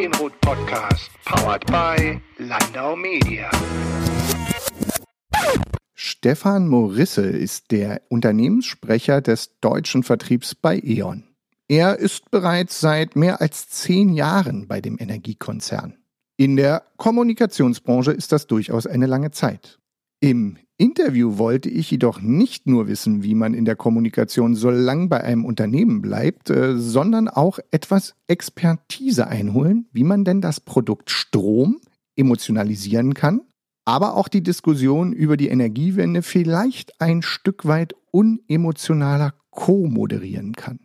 Input 0.00 0.40
Podcast, 0.42 1.10
powered 1.24 1.66
by 1.66 2.20
Landau 2.38 2.94
Media. 2.94 3.50
Stefan 5.94 6.68
Morisse 6.68 7.22
ist 7.22 7.72
der 7.72 8.02
Unternehmenssprecher 8.08 9.20
des 9.20 9.58
deutschen 9.60 10.04
Vertriebs 10.04 10.54
bei 10.54 10.80
E.ON. 10.84 11.24
Er 11.66 11.98
ist 11.98 12.30
bereits 12.30 12.78
seit 12.78 13.16
mehr 13.16 13.40
als 13.40 13.70
zehn 13.70 14.10
Jahren 14.10 14.68
bei 14.68 14.80
dem 14.80 14.98
Energiekonzern. 15.00 15.96
In 16.36 16.54
der 16.54 16.84
Kommunikationsbranche 16.96 18.12
ist 18.12 18.30
das 18.30 18.46
durchaus 18.46 18.86
eine 18.86 19.06
lange 19.06 19.32
Zeit. 19.32 19.80
Im 20.20 20.58
Interview 20.80 21.38
wollte 21.38 21.68
ich 21.68 21.90
jedoch 21.90 22.20
nicht 22.20 22.68
nur 22.68 22.86
wissen, 22.86 23.24
wie 23.24 23.34
man 23.34 23.52
in 23.52 23.64
der 23.64 23.74
Kommunikation 23.74 24.54
so 24.54 24.70
lang 24.70 25.08
bei 25.08 25.20
einem 25.22 25.44
Unternehmen 25.44 26.00
bleibt, 26.00 26.50
äh, 26.50 26.78
sondern 26.78 27.26
auch 27.26 27.58
etwas 27.72 28.14
Expertise 28.28 29.26
einholen, 29.26 29.88
wie 29.92 30.04
man 30.04 30.24
denn 30.24 30.40
das 30.40 30.60
Produkt 30.60 31.10
Strom 31.10 31.80
emotionalisieren 32.14 33.14
kann, 33.14 33.40
aber 33.84 34.14
auch 34.14 34.28
die 34.28 34.42
Diskussion 34.42 35.12
über 35.12 35.36
die 35.36 35.48
Energiewende 35.48 36.22
vielleicht 36.22 37.00
ein 37.00 37.22
Stück 37.22 37.66
weit 37.66 37.94
unemotionaler 38.12 39.34
co-moderieren 39.50 40.52
kann. 40.52 40.78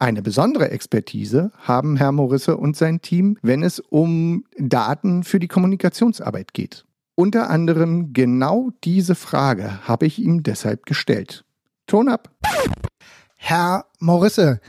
Eine 0.00 0.22
besondere 0.22 0.72
Expertise 0.72 1.52
haben 1.58 1.96
Herr 1.96 2.10
Morisse 2.10 2.56
und 2.56 2.76
sein 2.76 3.02
Team, 3.02 3.38
wenn 3.42 3.62
es 3.62 3.78
um 3.78 4.44
Daten 4.56 5.22
für 5.22 5.38
die 5.38 5.48
Kommunikationsarbeit 5.48 6.54
geht. 6.54 6.87
Unter 7.18 7.50
anderem 7.50 8.12
genau 8.12 8.70
diese 8.84 9.16
Frage 9.16 9.88
habe 9.88 10.06
ich 10.06 10.20
ihm 10.20 10.44
deshalb 10.44 10.86
gestellt. 10.86 11.44
Ton 11.88 12.08
ab. 12.08 12.30
Herr 13.36 13.86
Morisse, 13.98 14.60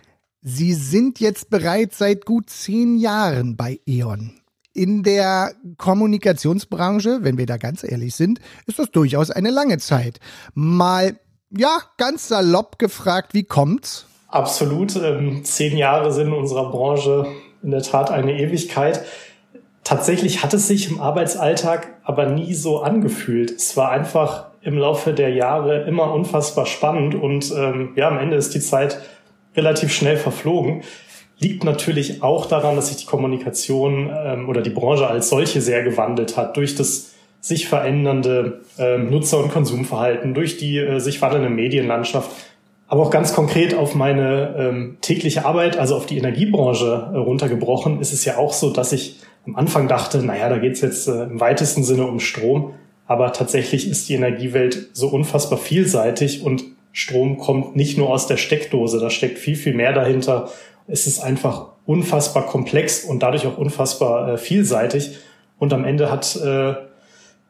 Sie 0.42 0.74
sind 0.74 1.20
jetzt 1.20 1.52
bereits 1.52 2.00
seit 2.00 2.26
gut 2.26 2.50
zehn 2.50 2.98
Jahren 2.98 3.56
bei 3.56 3.80
E.ON. 3.86 4.42
In 4.74 5.04
der 5.04 5.54
Kommunikationsbranche, 5.78 7.20
wenn 7.22 7.38
wir 7.38 7.46
da 7.46 7.58
ganz 7.58 7.84
ehrlich 7.84 8.16
sind, 8.16 8.40
ist 8.66 8.80
das 8.80 8.90
durchaus 8.90 9.30
eine 9.30 9.52
lange 9.52 9.78
Zeit. 9.78 10.20
Mal, 10.56 11.20
ja, 11.52 11.78
ganz 11.98 12.30
salopp 12.30 12.80
gefragt, 12.80 13.36
wie 13.36 13.44
kommt's? 13.44 14.08
Absolut. 14.28 14.96
Ähm, 14.96 15.46
zehn 15.46 15.78
Jahre 15.78 16.12
sind 16.12 16.30
in 16.30 16.34
unserer 16.34 16.72
Branche 16.72 17.28
in 17.62 17.70
der 17.70 17.84
Tat 17.84 18.10
eine 18.10 18.40
Ewigkeit. 18.40 19.06
Tatsächlich 19.90 20.44
hat 20.44 20.54
es 20.54 20.68
sich 20.68 20.92
im 20.92 21.02
Arbeitsalltag 21.02 21.96
aber 22.04 22.28
nie 22.28 22.54
so 22.54 22.82
angefühlt. 22.82 23.50
Es 23.50 23.76
war 23.76 23.90
einfach 23.90 24.46
im 24.62 24.78
Laufe 24.78 25.14
der 25.14 25.32
Jahre 25.32 25.82
immer 25.88 26.14
unfassbar 26.14 26.68
spannend 26.68 27.16
und 27.16 27.52
ähm, 27.58 27.94
ja, 27.96 28.08
am 28.08 28.20
Ende 28.20 28.36
ist 28.38 28.54
die 28.54 28.60
Zeit 28.60 29.00
relativ 29.58 29.92
schnell 29.92 30.18
verflogen. 30.18 30.84
Liegt 31.40 31.64
natürlich 31.64 32.22
auch 32.22 32.46
daran, 32.46 32.76
dass 32.76 32.90
sich 32.90 32.98
die 32.98 33.08
Kommunikation 33.08 34.12
ähm, 34.16 34.48
oder 34.48 34.62
die 34.62 34.70
Branche 34.70 35.08
als 35.08 35.30
solche 35.30 35.60
sehr 35.60 35.82
gewandelt 35.82 36.38
hat 36.38 36.56
durch 36.56 36.76
das 36.76 37.16
sich 37.42 37.68
verändernde 37.68 38.62
ähm, 38.78 39.10
Nutzer- 39.10 39.42
und 39.42 39.52
Konsumverhalten, 39.52 40.36
durch 40.36 40.58
die 40.58 40.78
äh, 40.78 41.00
sich 41.00 41.20
wandelnde 41.20 41.50
Medienlandschaft 41.50 42.30
aber 42.90 43.04
auch 43.04 43.12
ganz 43.12 43.34
konkret 43.34 43.76
auf 43.76 43.94
meine 43.94 44.56
ähm, 44.58 44.98
tägliche 45.02 45.46
Arbeit, 45.46 45.78
also 45.78 45.96
auf 45.96 46.08
die 46.08 46.18
Energiebranche 46.18 47.12
äh, 47.14 47.18
runtergebrochen, 47.18 48.02
ist 48.02 48.12
es 48.12 48.26
ja 48.26 48.38
auch 48.38 48.52
so, 48.52 48.72
dass 48.72 48.92
ich 48.92 49.18
am 49.46 49.56
Anfang 49.56 49.88
dachte, 49.88 50.24
naja, 50.26 50.50
da 50.50 50.58
geht's 50.58 50.82
jetzt 50.82 51.08
äh, 51.08 51.24
im 51.24 51.40
weitesten 51.40 51.84
Sinne 51.84 52.08
um 52.08 52.20
Strom. 52.20 52.74
Aber 53.06 53.32
tatsächlich 53.32 53.90
ist 53.90 54.10
die 54.10 54.16
Energiewelt 54.16 54.90
so 54.94 55.08
unfassbar 55.08 55.60
vielseitig 55.60 56.44
und 56.44 56.64
Strom 56.92 57.38
kommt 57.38 57.76
nicht 57.76 57.98
nur 57.98 58.10
aus 58.10 58.26
der 58.26 58.38
Steckdose, 58.38 59.00
da 59.00 59.12
steckt 59.12 59.38
viel, 59.38 59.56
viel 59.56 59.76
mehr 59.76 59.94
dahinter. 59.94 60.50
Es 60.88 61.06
ist 61.06 61.20
einfach 61.20 61.68
unfassbar 61.86 62.48
komplex 62.48 63.04
und 63.04 63.22
dadurch 63.22 63.46
auch 63.46 63.58
unfassbar 63.58 64.34
äh, 64.34 64.38
vielseitig. 64.38 65.18
Und 65.60 65.74
am 65.74 65.86
Ende 65.86 66.12
hat 66.12 66.36
äh, 66.38 66.74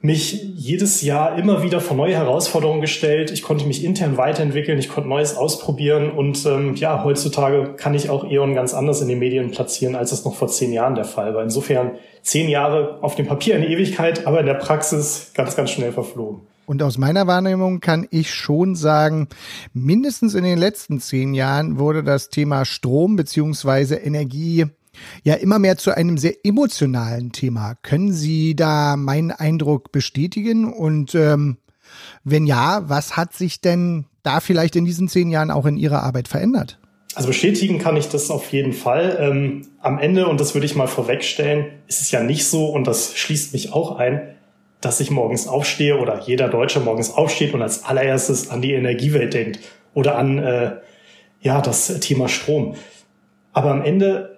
mich 0.02 0.44
jedes 0.56 1.02
Jahr 1.02 1.38
immer 1.38 1.62
wieder 1.62 1.82
vor 1.82 1.98
neue 1.98 2.16
Herausforderungen 2.16 2.80
gestellt. 2.80 3.32
Ich 3.32 3.42
konnte 3.42 3.66
mich 3.66 3.84
intern 3.84 4.16
weiterentwickeln, 4.16 4.80
ich 4.80 4.88
konnte 4.88 5.10
Neues 5.10 5.36
ausprobieren 5.36 6.10
und 6.12 6.46
ähm, 6.46 6.76
ja, 6.76 7.04
heutzutage 7.04 7.74
kann 7.76 7.94
ich 7.94 8.10
auch 8.10 8.24
E.ON 8.24 8.56
ganz 8.56 8.74
anders 8.74 9.02
in 9.02 9.10
den 9.10 9.20
Medien 9.20 9.52
platzieren, 9.52 9.96
als 9.96 10.14
es 10.14 10.24
noch 10.24 10.36
vor 10.36 10.48
zehn 10.48 10.72
Jahren 10.72 10.96
der 10.96 11.04
Fall 11.04 11.36
war. 11.36 11.44
Insofern 11.44 11.92
zehn 12.22 12.48
Jahre 12.48 13.00
auf 13.02 13.16
dem 13.16 13.28
Papier 13.28 13.56
eine 13.56 13.68
Ewigkeit, 13.68 14.26
aber 14.26 14.40
in 14.40 14.46
der 14.46 14.54
Praxis 14.54 15.32
ganz, 15.34 15.58
ganz 15.58 15.72
schnell 15.72 15.92
verflogen. 15.92 16.42
Und 16.66 16.84
aus 16.84 16.98
meiner 16.98 17.26
Wahrnehmung 17.26 17.81
kann 17.81 18.08
ich 18.12 18.31
schon 18.31 18.76
sagen, 18.76 19.28
mindestens 19.74 20.36
in 20.36 20.44
den 20.44 20.60
letzten 20.60 21.00
zehn 21.00 21.34
Jahren 21.34 21.80
wurde 21.80 22.04
das 22.04 22.30
Thema 22.30 22.64
Strom 22.64 23.16
beziehungsweise 23.16 23.96
Energie 23.96 24.68
ja 25.24 25.36
immer 25.36 25.60
mehr 25.60 25.78
zu 25.78 25.96
einem 25.96 26.18
sehr 26.18 26.34
emotionalen 26.44 27.32
Thema. 27.32 27.76
Können 27.82 28.14
Sie 28.14 28.56
da 28.56 28.96
meinen 28.96 29.32
Eindruck 29.32 29.92
bestätigen? 29.92 30.72
Und 30.72 31.16
ähm, 31.16 31.58
wenn 32.24 32.46
ja, 32.46 32.84
was 32.88 33.18
hat 33.18 33.34
sich 33.34 33.62
denn 33.62 34.06
da 34.24 34.40
vielleicht 34.40 34.76
in 34.76 34.86
diesen 34.86 35.08
zehn 35.08 35.30
Jahren 35.30 35.52
auch 35.52 35.66
in 35.66 35.78
Ihrer 35.78 36.04
Arbeit 36.04 36.28
verändert? 36.28 36.80
Also 37.16 37.28
bestätigen 37.28 37.80
kann 37.80 37.98
ich 37.98 38.08
das 38.08 38.30
auf 38.30 38.52
jeden 38.52 38.74
Fall. 38.74 39.18
Ähm, 39.20 39.68
am 39.82 39.98
Ende, 40.00 40.28
und 40.28 40.40
das 40.40 40.54
würde 40.54 40.66
ich 40.66 40.76
mal 40.76 40.88
vorwegstellen, 40.88 41.66
ist 41.88 42.02
es 42.02 42.12
ja 42.12 42.22
nicht 42.22 42.46
so, 42.46 42.68
und 42.68 42.86
das 42.86 43.18
schließt 43.18 43.54
mich 43.54 43.74
auch 43.74 43.98
ein, 43.98 44.36
dass 44.80 45.00
ich 45.00 45.12
morgens 45.12 45.48
aufstehe 45.48 45.98
oder 45.98 46.22
jeder 46.22 46.48
Deutsche 46.48 46.80
morgens 46.80 47.12
aufsteht 47.12 47.54
und 47.54 47.62
als 47.62 47.84
allererstes 47.84 48.50
an 48.50 48.62
die 48.62 48.74
Energiewelt 48.74 49.34
denkt 49.34 49.60
oder 49.94 50.18
an 50.18 50.38
äh, 50.38 50.78
ja 51.42 51.62
das 51.62 52.00
Thema 52.00 52.30
Strom. 52.30 52.76
Aber 53.52 53.72
am 53.72 53.84
Ende 53.84 54.28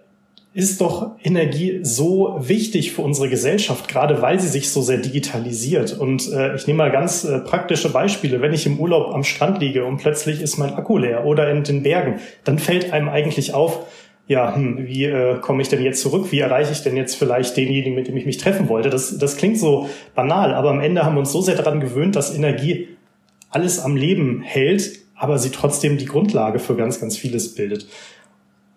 ist 0.53 0.81
doch 0.81 1.11
Energie 1.23 1.79
so 1.81 2.35
wichtig 2.39 2.91
für 2.91 3.03
unsere 3.03 3.29
Gesellschaft, 3.29 3.87
gerade 3.87 4.21
weil 4.21 4.39
sie 4.39 4.49
sich 4.49 4.69
so 4.69 4.81
sehr 4.81 4.97
digitalisiert. 4.97 5.97
Und 5.97 6.29
äh, 6.31 6.55
ich 6.55 6.67
nehme 6.67 6.77
mal 6.77 6.91
ganz 6.91 7.23
äh, 7.23 7.39
praktische 7.39 7.89
Beispiele. 7.89 8.41
Wenn 8.41 8.53
ich 8.53 8.65
im 8.65 8.77
Urlaub 8.77 9.13
am 9.13 9.23
Strand 9.23 9.61
liege 9.61 9.85
und 9.85 9.97
plötzlich 9.97 10.41
ist 10.41 10.57
mein 10.57 10.73
Akku 10.73 10.97
leer 10.97 11.25
oder 11.25 11.49
in 11.49 11.63
den 11.63 11.83
Bergen, 11.83 12.19
dann 12.43 12.59
fällt 12.59 12.91
einem 12.91 13.07
eigentlich 13.07 13.53
auf, 13.53 13.85
ja, 14.27 14.53
hm, 14.53 14.85
wie 14.87 15.05
äh, 15.05 15.39
komme 15.39 15.61
ich 15.61 15.69
denn 15.69 15.83
jetzt 15.83 16.01
zurück? 16.01 16.31
Wie 16.31 16.39
erreiche 16.39 16.73
ich 16.73 16.83
denn 16.83 16.97
jetzt 16.97 17.15
vielleicht 17.15 17.55
denjenigen, 17.55 17.95
mit 17.95 18.09
dem 18.09 18.17
ich 18.17 18.25
mich 18.25 18.37
treffen 18.37 18.67
wollte? 18.67 18.89
Das, 18.89 19.17
das 19.17 19.37
klingt 19.37 19.57
so 19.57 19.89
banal, 20.15 20.53
aber 20.53 20.71
am 20.71 20.81
Ende 20.81 21.05
haben 21.05 21.15
wir 21.15 21.19
uns 21.19 21.31
so 21.31 21.41
sehr 21.41 21.55
daran 21.55 21.79
gewöhnt, 21.79 22.17
dass 22.17 22.35
Energie 22.35 22.89
alles 23.49 23.79
am 23.79 23.95
Leben 23.95 24.41
hält, 24.41 24.99
aber 25.15 25.37
sie 25.37 25.49
trotzdem 25.49 25.97
die 25.97 26.05
Grundlage 26.05 26.59
für 26.59 26.75
ganz, 26.75 26.99
ganz 26.99 27.15
vieles 27.15 27.55
bildet. 27.55 27.87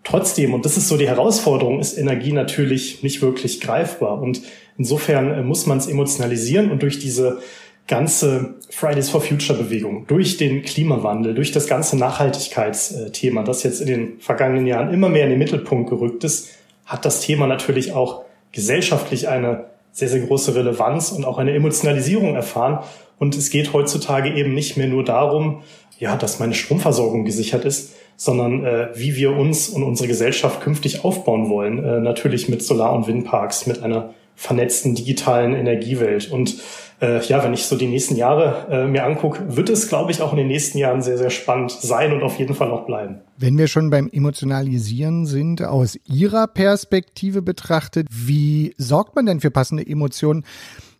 Trotzdem, 0.04 0.52
und 0.52 0.64
das 0.64 0.76
ist 0.76 0.88
so 0.88 0.96
die 0.96 1.08
Herausforderung, 1.08 1.80
ist 1.80 1.96
Energie 1.96 2.32
natürlich 2.32 3.02
nicht 3.02 3.22
wirklich 3.22 3.60
greifbar. 3.60 4.20
Und 4.20 4.42
insofern 4.76 5.32
äh, 5.32 5.42
muss 5.42 5.66
man 5.66 5.78
es 5.78 5.86
emotionalisieren 5.86 6.70
und 6.70 6.82
durch 6.82 6.98
diese 6.98 7.40
ganze 7.86 8.54
Fridays 8.70 9.10
for 9.10 9.20
Future 9.20 9.58
Bewegung, 9.58 10.06
durch 10.06 10.36
den 10.36 10.62
Klimawandel, 10.62 11.34
durch 11.34 11.52
das 11.52 11.66
ganze 11.66 11.96
Nachhaltigkeitsthema, 11.96 13.42
das 13.42 13.62
jetzt 13.62 13.80
in 13.80 13.86
den 13.86 14.20
vergangenen 14.20 14.66
Jahren 14.66 14.92
immer 14.92 15.08
mehr 15.08 15.24
in 15.24 15.30
den 15.30 15.38
Mittelpunkt 15.38 15.90
gerückt 15.90 16.24
ist, 16.24 16.50
hat 16.86 17.04
das 17.04 17.20
Thema 17.20 17.46
natürlich 17.46 17.92
auch 17.92 18.24
gesellschaftlich 18.52 19.28
eine 19.28 19.66
sehr, 19.92 20.08
sehr 20.08 20.20
große 20.20 20.54
Relevanz 20.54 21.12
und 21.12 21.24
auch 21.24 21.38
eine 21.38 21.52
Emotionalisierung 21.52 22.34
erfahren. 22.34 22.84
Und 23.18 23.36
es 23.36 23.50
geht 23.50 23.72
heutzutage 23.72 24.34
eben 24.34 24.54
nicht 24.54 24.76
mehr 24.76 24.88
nur 24.88 25.04
darum, 25.04 25.62
ja, 25.98 26.16
dass 26.16 26.40
meine 26.40 26.54
Stromversorgung 26.54 27.24
gesichert 27.24 27.64
ist, 27.64 27.94
sondern 28.16 28.64
äh, 28.64 28.88
wie 28.94 29.16
wir 29.16 29.32
uns 29.32 29.68
und 29.68 29.82
unsere 29.82 30.08
Gesellschaft 30.08 30.60
künftig 30.60 31.04
aufbauen 31.04 31.48
wollen. 31.48 31.82
Äh, 31.84 32.00
natürlich 32.00 32.48
mit 32.48 32.62
Solar- 32.62 32.92
und 32.92 33.06
Windparks, 33.06 33.66
mit 33.66 33.82
einer 33.82 34.14
vernetzten 34.36 34.94
digitalen 34.94 35.54
Energiewelt. 35.54 36.30
Und 36.30 36.56
äh, 37.00 37.24
ja, 37.26 37.42
wenn 37.44 37.54
ich 37.54 37.64
so 37.66 37.76
die 37.76 37.86
nächsten 37.86 38.16
Jahre 38.16 38.66
äh, 38.70 38.86
mir 38.86 39.04
angucke, 39.04 39.56
wird 39.56 39.68
es, 39.68 39.88
glaube 39.88 40.10
ich, 40.10 40.22
auch 40.22 40.32
in 40.32 40.38
den 40.38 40.48
nächsten 40.48 40.78
Jahren 40.78 41.02
sehr, 41.02 41.18
sehr 41.18 41.30
spannend 41.30 41.70
sein 41.70 42.12
und 42.12 42.22
auf 42.22 42.38
jeden 42.38 42.54
Fall 42.54 42.70
auch 42.70 42.86
bleiben. 42.86 43.20
Wenn 43.36 43.58
wir 43.58 43.68
schon 43.68 43.90
beim 43.90 44.08
Emotionalisieren 44.12 45.26
sind, 45.26 45.62
aus 45.62 45.98
Ihrer 46.06 46.46
Perspektive 46.46 47.42
betrachtet, 47.42 48.06
wie 48.10 48.74
sorgt 48.76 49.16
man 49.16 49.26
denn 49.26 49.40
für 49.40 49.50
passende 49.50 49.86
Emotionen? 49.86 50.44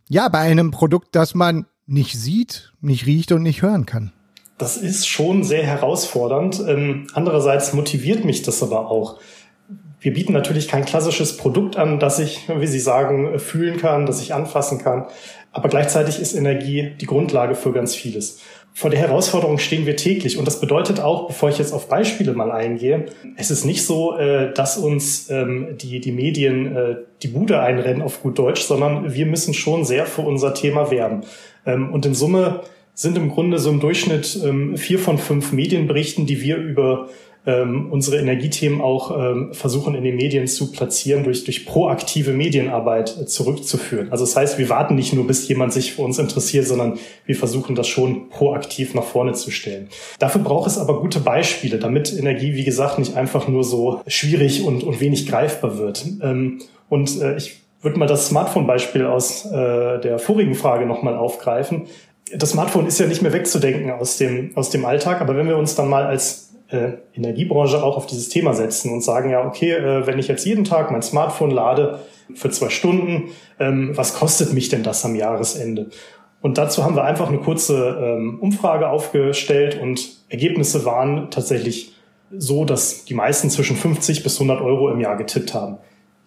Ja, 0.09 0.29
bei 0.29 0.41
einem 0.41 0.71
Produkt, 0.71 1.09
das 1.13 1.35
man 1.35 1.67
nicht 1.87 2.19
sieht, 2.19 2.73
nicht 2.81 3.07
riecht 3.07 3.33
und 3.33 3.43
nicht 3.43 3.63
hören 3.63 3.87
kann 3.87 4.13
das 4.59 4.77
ist 4.77 5.06
schon 5.06 5.43
sehr 5.43 5.65
herausfordernd. 5.65 6.62
Ähm, 6.67 7.06
andererseits 7.15 7.73
motiviert 7.73 8.25
mich 8.25 8.43
das 8.43 8.62
aber 8.62 8.91
auch. 8.91 9.19
Wir 10.01 10.12
bieten 10.12 10.33
natürlich 10.33 10.69
kein 10.69 10.85
klassisches 10.85 11.37
Produkt 11.37 11.77
an, 11.77 11.99
das 11.99 12.19
ich, 12.19 12.49
wie 12.59 12.67
Sie 12.67 12.79
sagen, 12.79 13.39
fühlen 13.39 13.79
kann, 13.79 14.06
das 14.06 14.21
ich 14.21 14.35
anfassen 14.35 14.79
kann. 14.79 15.06
Aber 15.51 15.69
gleichzeitig 15.69 16.21
ist 16.21 16.35
Energie 16.35 16.93
die 17.01 17.06
Grundlage 17.06 17.55
für 17.55 17.73
ganz 17.73 17.95
vieles. 17.95 18.41
Vor 18.77 18.91
der 18.91 18.99
Herausforderung 18.99 19.59
stehen 19.59 19.87
wir 19.87 19.95
täglich. 19.95 20.37
Und 20.37 20.47
das 20.47 20.61
bedeutet 20.61 20.99
auch, 20.99 21.29
bevor 21.29 21.49
ich 21.49 21.59
jetzt 21.59 21.73
auf 21.73 21.89
Beispiele 21.89 22.33
mal 22.33 22.51
eingehe, 22.51 23.06
es 23.37 23.53
ist 23.53 23.65
nicht 23.65 23.87
so, 23.87 24.19
äh, 24.19 24.53
dass 24.53 24.77
uns 24.77 25.31
ähm, 25.31 25.77
die, 25.81 26.01
die 26.01 26.11
Medien 26.11 26.77
äh, 26.77 26.97
die 27.23 27.29
Bude 27.29 27.61
einrennen 27.61 28.03
auf 28.03 28.21
gut 28.21 28.37
Deutsch, 28.37 28.62
sondern 28.62 29.15
wir 29.15 29.27
müssen 29.27 29.55
schon 29.55 29.85
sehr 29.85 30.06
für 30.06 30.23
unser 30.23 30.55
Thema 30.55 30.91
werben. 30.91 31.23
Ähm, 31.65 31.93
und 31.93 32.05
in 32.05 32.15
Summe 32.15 32.62
sind 32.94 33.17
im 33.17 33.31
Grunde 33.31 33.58
so 33.58 33.70
im 33.70 33.81
Durchschnitt 33.81 34.38
ähm, 34.44 34.76
vier 34.76 34.99
von 34.99 35.19
fünf 35.19 35.52
Medienberichten, 35.52 36.26
die 36.26 36.41
wir 36.41 36.56
über 36.56 37.08
ähm, 37.46 37.88
unsere 37.91 38.19
Energiethemen 38.19 38.81
auch 38.81 39.17
ähm, 39.19 39.52
versuchen 39.52 39.94
in 39.94 40.05
den 40.05 40.17
Medien 40.17 40.46
zu 40.46 40.73
platzieren, 40.73 41.25
durch, 41.25 41.44
durch 41.44 41.67
proaktive 41.67 42.32
Medienarbeit 42.32 43.08
zurückzuführen. 43.29 44.11
Also 44.11 44.25
das 44.25 44.35
heißt, 44.35 44.58
wir 44.58 44.69
warten 44.70 44.94
nicht 44.94 45.12
nur, 45.12 45.26
bis 45.26 45.46
jemand 45.49 45.73
sich 45.73 45.93
für 45.93 46.02
uns 46.02 46.19
interessiert, 46.19 46.67
sondern 46.67 46.99
wir 47.26 47.37
versuchen 47.37 47.75
das 47.75 47.87
schon 47.87 48.31
proaktiv 48.31 48.94
nach 48.94 49.05
vorne 49.05 49.35
zu 49.35 49.50
stellen. 49.50 49.88
Dafür 50.19 50.41
braucht 50.41 50.69
es 50.69 50.79
aber 50.79 51.00
gute 51.00 51.20
Beispiele, 51.20 51.79
damit 51.79 52.17
Energie, 52.17 52.55
wie 52.55 52.64
gesagt, 52.64 52.99
nicht 52.99 53.14
einfach 53.14 53.46
nur 53.46 53.64
so 53.64 54.00
schwierig 54.06 54.64
und, 54.64 54.82
und 54.82 55.00
wenig 55.00 55.26
greifbar 55.26 55.79
wird. 55.79 56.06
Ähm, 56.23 56.61
und 56.88 57.20
äh, 57.20 57.37
ich 57.37 57.61
würde 57.82 57.99
mal 57.99 58.06
das 58.06 58.29
Smartphone-Beispiel 58.29 59.05
aus 59.05 59.44
äh, 59.44 60.00
der 60.00 60.19
vorigen 60.19 60.55
Frage 60.55 60.87
nochmal 60.87 61.17
aufgreifen. 61.17 61.82
Das 62.37 62.51
Smartphone 62.51 62.87
ist 62.87 62.99
ja 62.99 63.07
nicht 63.07 63.23
mehr 63.23 63.33
wegzudenken 63.33 63.91
aus 63.91 64.17
dem, 64.17 64.51
aus 64.57 64.71
dem 64.71 64.85
Alltag, 64.85 65.21
aber 65.21 65.37
wenn 65.37 65.49
wir 65.49 65.57
uns 65.57 65.75
dann 65.75 65.89
mal 65.89 66.05
als 66.05 66.55
äh, 66.69 66.93
Energiebranche 67.15 67.83
auch 67.83 67.97
auf 67.97 68.07
dieses 68.07 68.29
Thema 68.29 68.55
setzen 68.55 68.93
und 68.93 69.03
sagen, 69.03 69.31
ja, 69.31 69.47
okay, 69.47 69.73
äh, 69.73 70.07
wenn 70.07 70.19
ich 70.19 70.29
jetzt 70.29 70.45
jeden 70.45 70.65
Tag 70.65 70.91
mein 70.91 71.03
Smartphone 71.03 71.51
lade 71.51 72.01
für 72.35 72.51
zwei 72.51 72.71
Stunden, 72.71 73.31
ähm, 73.59 73.93
was 73.95 74.15
kostet 74.15 74.53
mich 74.53 74.69
denn 74.69 74.83
das 74.83 75.05
am 75.05 75.15
Jahresende? 75.15 75.91
Und 76.41 76.59
dazu 76.59 76.85
haben 76.85 76.97
wir 76.97 77.05
einfach 77.05 77.29
eine 77.29 77.39
kurze 77.39 77.97
ähm, 78.01 78.39
Umfrage 78.41 78.89
aufgestellt 78.89 79.81
und 79.81 80.19
Ergebnisse 80.29 80.85
waren 80.85 81.31
tatsächlich 81.31 81.95
so, 82.37 82.65
dass 82.65 83.05
die 83.05 83.15
meisten 83.15 83.49
zwischen 83.51 83.77
50 83.77 84.23
bis 84.23 84.35
100 84.35 84.61
Euro 84.61 84.91
im 84.91 85.01
Jahr 85.01 85.17
getippt 85.17 85.55
haben. 85.55 85.79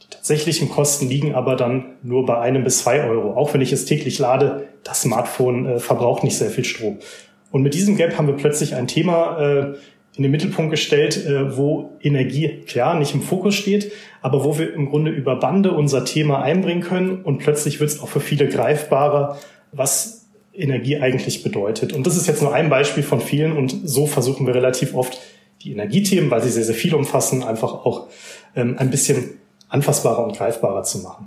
Die 0.07 0.15
tatsächlichen 0.15 0.69
Kosten 0.69 1.09
liegen 1.09 1.35
aber 1.35 1.55
dann 1.55 1.85
nur 2.01 2.25
bei 2.25 2.39
einem 2.39 2.63
bis 2.63 2.79
zwei 2.79 3.03
Euro. 3.03 3.33
Auch 3.33 3.53
wenn 3.53 3.61
ich 3.61 3.73
es 3.73 3.85
täglich 3.85 4.19
lade, 4.19 4.67
das 4.83 5.01
Smartphone 5.01 5.65
äh, 5.65 5.79
verbraucht 5.79 6.23
nicht 6.23 6.37
sehr 6.37 6.49
viel 6.49 6.63
Strom. 6.63 6.99
Und 7.51 7.61
mit 7.61 7.73
diesem 7.73 7.97
Gap 7.97 8.17
haben 8.17 8.27
wir 8.27 8.35
plötzlich 8.35 8.75
ein 8.75 8.87
Thema 8.87 9.39
äh, 9.39 9.73
in 10.15 10.23
den 10.23 10.31
Mittelpunkt 10.31 10.71
gestellt, 10.71 11.25
äh, 11.25 11.55
wo 11.57 11.91
Energie 12.01 12.61
klar 12.65 12.97
nicht 12.97 13.13
im 13.13 13.21
Fokus 13.21 13.55
steht, 13.55 13.91
aber 14.21 14.43
wo 14.43 14.57
wir 14.57 14.73
im 14.73 14.89
Grunde 14.89 15.11
über 15.11 15.35
Bande 15.35 15.71
unser 15.71 16.05
Thema 16.05 16.41
einbringen 16.41 16.81
können 16.81 17.21
und 17.23 17.37
plötzlich 17.37 17.79
wird 17.79 17.91
es 17.91 18.01
auch 18.01 18.07
für 18.07 18.19
viele 18.19 18.47
greifbarer, 18.47 19.37
was 19.71 20.25
Energie 20.53 20.97
eigentlich 20.97 21.43
bedeutet. 21.43 21.93
Und 21.93 22.07
das 22.07 22.17
ist 22.17 22.27
jetzt 22.27 22.41
nur 22.41 22.53
ein 22.53 22.69
Beispiel 22.69 23.03
von 23.03 23.21
vielen 23.21 23.55
und 23.55 23.75
so 23.83 24.07
versuchen 24.07 24.47
wir 24.47 24.55
relativ 24.55 24.95
oft 24.95 25.19
die 25.61 25.71
Energiethemen, 25.71 26.31
weil 26.31 26.41
sie 26.41 26.49
sehr, 26.49 26.63
sehr 26.63 26.75
viel 26.75 26.95
umfassen, 26.95 27.43
einfach 27.43 27.73
auch 27.73 28.07
ähm, 28.55 28.75
ein 28.77 28.89
bisschen 28.89 29.37
anfassbarer 29.69 30.23
und 30.23 30.35
greifbarer 30.35 30.83
zu 30.83 30.99
machen. 30.99 31.25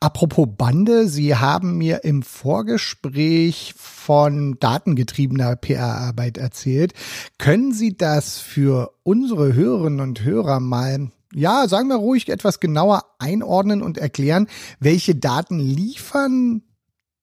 Apropos 0.00 0.48
Bande, 0.56 1.08
Sie 1.08 1.36
haben 1.36 1.78
mir 1.78 2.04
im 2.04 2.22
Vorgespräch 2.22 3.74
von 3.76 4.56
datengetriebener 4.58 5.56
PR-Arbeit 5.56 6.38
erzählt. 6.38 6.94
Können 7.38 7.72
Sie 7.72 7.96
das 7.96 8.38
für 8.38 8.92
unsere 9.02 9.54
Hörerinnen 9.54 10.00
und 10.00 10.24
Hörer 10.24 10.60
mal 10.60 11.10
ja, 11.34 11.66
sagen 11.66 11.88
wir 11.88 11.96
ruhig 11.96 12.28
etwas 12.28 12.60
genauer 12.60 13.04
einordnen 13.18 13.82
und 13.82 13.96
erklären, 13.96 14.48
welche 14.80 15.14
Daten 15.14 15.58
liefern 15.58 16.62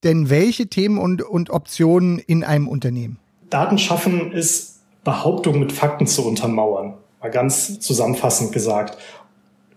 denn 0.04 0.30
welche 0.30 0.68
Themen 0.68 0.98
und, 0.98 1.22
und 1.22 1.50
Optionen 1.50 2.20
in 2.20 2.44
einem 2.44 2.68
Unternehmen? 2.68 3.20
Daten 3.50 3.78
schaffen 3.78 4.32
ist 4.32 4.80
Behauptungen 5.04 5.60
mit 5.60 5.72
Fakten 5.72 6.08
zu 6.08 6.26
untermauern. 6.26 6.96
Mal 7.22 7.32
ganz 7.32 7.80
zusammenfassend 7.80 8.52
gesagt. 8.52 8.98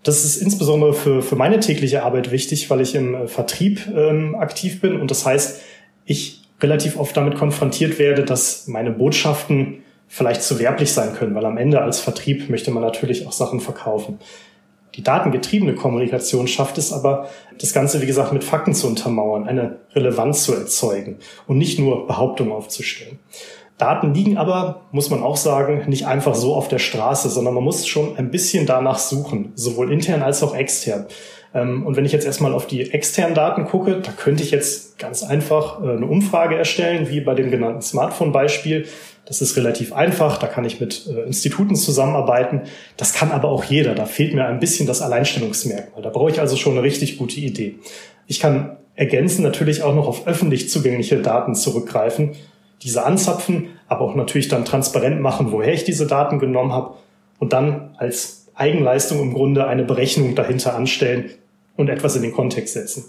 Das 0.03 0.25
ist 0.25 0.37
insbesondere 0.37 0.93
für, 0.93 1.21
für 1.21 1.35
meine 1.37 1.59
tägliche 1.59 2.03
Arbeit 2.03 2.31
wichtig, 2.31 2.69
weil 2.69 2.81
ich 2.81 2.93
im 2.93 3.15
äh, 3.15 3.27
Vertrieb 3.27 3.87
ähm, 3.95 4.35
aktiv 4.35 4.81
bin 4.81 4.99
und 4.99 5.09
das 5.09 5.25
heißt, 5.25 5.61
ich 6.05 6.41
relativ 6.61 6.97
oft 6.97 7.15
damit 7.15 7.35
konfrontiert 7.35 7.99
werde, 7.99 8.23
dass 8.23 8.67
meine 8.67 8.91
Botschaften 8.91 9.83
vielleicht 10.07 10.43
zu 10.43 10.59
werblich 10.59 10.91
sein 10.91 11.13
können, 11.13 11.33
weil 11.35 11.45
am 11.45 11.57
Ende 11.57 11.81
als 11.81 11.99
Vertrieb 11.99 12.49
möchte 12.49 12.71
man 12.71 12.83
natürlich 12.83 13.25
auch 13.25 13.31
Sachen 13.31 13.59
verkaufen. 13.59 14.19
Die 14.95 15.01
datengetriebene 15.01 15.73
Kommunikation 15.73 16.47
schafft 16.47 16.77
es 16.77 16.93
aber, 16.93 17.27
das 17.59 17.73
Ganze, 17.73 18.01
wie 18.01 18.05
gesagt, 18.05 18.31
mit 18.31 18.43
Fakten 18.43 18.75
zu 18.75 18.87
untermauern, 18.87 19.47
eine 19.47 19.77
Relevanz 19.95 20.43
zu 20.43 20.53
erzeugen 20.53 21.17
und 21.47 21.57
nicht 21.57 21.79
nur 21.79 22.05
Behauptungen 22.05 22.53
aufzustellen. 22.53 23.17
Daten 23.83 24.13
liegen 24.13 24.37
aber, 24.37 24.83
muss 24.91 25.09
man 25.09 25.21
auch 25.21 25.35
sagen, 25.35 25.83
nicht 25.87 26.07
einfach 26.07 26.35
so 26.35 26.55
auf 26.55 26.69
der 26.69 26.79
Straße, 26.79 27.29
sondern 27.29 27.53
man 27.53 27.65
muss 27.65 27.85
schon 27.85 28.15
ein 28.15 28.31
bisschen 28.31 28.65
danach 28.65 28.97
suchen, 28.97 29.51
sowohl 29.55 29.91
intern 29.91 30.21
als 30.21 30.41
auch 30.41 30.55
extern. 30.55 31.05
Ähm, 31.53 31.85
und 31.85 31.97
wenn 31.97 32.05
ich 32.05 32.13
jetzt 32.13 32.25
erstmal 32.25 32.53
auf 32.53 32.65
die 32.65 32.93
externen 32.93 33.35
Daten 33.35 33.65
gucke, 33.65 33.99
da 33.99 34.13
könnte 34.13 34.41
ich 34.41 34.51
jetzt 34.51 34.97
ganz 34.99 35.21
einfach 35.21 35.83
äh, 35.83 35.97
eine 35.97 36.05
Umfrage 36.05 36.55
erstellen, 36.55 37.09
wie 37.09 37.19
bei 37.19 37.33
dem 37.35 37.51
genannten 37.51 37.81
Smartphone-Beispiel. 37.81 38.87
Das 39.25 39.41
ist 39.41 39.57
relativ 39.57 39.91
einfach, 39.91 40.37
da 40.37 40.47
kann 40.47 40.63
ich 40.63 40.79
mit 40.79 41.05
äh, 41.07 41.23
Instituten 41.23 41.75
zusammenarbeiten. 41.75 42.61
Das 42.95 43.13
kann 43.13 43.31
aber 43.31 43.49
auch 43.49 43.65
jeder. 43.65 43.95
Da 43.95 44.05
fehlt 44.05 44.33
mir 44.33 44.45
ein 44.45 44.61
bisschen 44.61 44.87
das 44.87 45.01
Alleinstellungsmerkmal. 45.01 46.01
Da 46.01 46.09
brauche 46.09 46.31
ich 46.31 46.39
also 46.39 46.55
schon 46.55 46.71
eine 46.71 46.83
richtig 46.83 47.17
gute 47.17 47.41
Idee. 47.41 47.79
Ich 48.27 48.39
kann 48.39 48.77
ergänzen 48.95 49.43
natürlich 49.43 49.83
auch 49.83 49.93
noch 49.93 50.07
auf 50.07 50.25
öffentlich 50.25 50.69
zugängliche 50.69 51.17
Daten 51.17 51.53
zurückgreifen 51.55 52.31
diese 52.81 53.05
anzapfen, 53.05 53.69
aber 53.87 54.01
auch 54.01 54.15
natürlich 54.15 54.47
dann 54.47 54.65
transparent 54.65 55.21
machen, 55.21 55.51
woher 55.51 55.73
ich 55.73 55.83
diese 55.83 56.07
Daten 56.07 56.39
genommen 56.39 56.73
habe 56.73 56.95
und 57.39 57.53
dann 57.53 57.95
als 57.97 58.47
Eigenleistung 58.55 59.21
im 59.21 59.33
Grunde 59.33 59.67
eine 59.67 59.83
Berechnung 59.83 60.35
dahinter 60.35 60.75
anstellen 60.75 61.31
und 61.75 61.89
etwas 61.89 62.15
in 62.15 62.21
den 62.21 62.33
Kontext 62.33 62.73
setzen. 62.73 63.05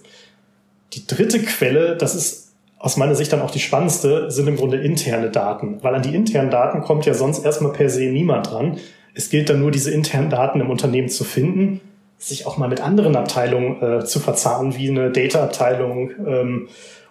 Die 0.93 1.06
dritte 1.06 1.40
Quelle, 1.43 1.96
das 1.96 2.14
ist 2.14 2.52
aus 2.78 2.96
meiner 2.96 3.14
Sicht 3.14 3.32
dann 3.32 3.40
auch 3.40 3.50
die 3.50 3.61
spannendste, 3.61 4.31
sind 4.31 4.46
im 4.46 4.56
Grunde 4.56 4.76
interne 4.76 5.31
Daten, 5.31 5.78
weil 5.82 5.94
an 5.94 6.02
die 6.02 6.14
internen 6.14 6.50
Daten 6.50 6.82
kommt 6.82 7.06
ja 7.06 7.14
sonst 7.14 7.44
erstmal 7.44 7.72
per 7.72 7.88
se 7.88 8.05
niemand 8.05 8.50
dran. 8.50 8.78
Es 9.14 9.31
gilt 9.31 9.49
dann 9.49 9.60
nur, 9.60 9.70
diese 9.70 9.90
internen 9.90 10.28
Daten 10.28 10.60
im 10.60 10.70
Unternehmen 10.70 11.08
zu 11.08 11.25
finden, 11.25 11.81
sich 12.19 12.46
auch 12.46 12.58
mal 12.58 12.69
mit 12.69 12.81
anderen 12.81 13.17
Abteilungen 13.17 13.82
äh, 13.82 14.05
zu 14.05 14.20
verzahnen, 14.20 14.76
wie 14.76 14.90
eine 14.90 15.10
Data-Abteilung, 15.10 16.10
ähm, 16.26 16.69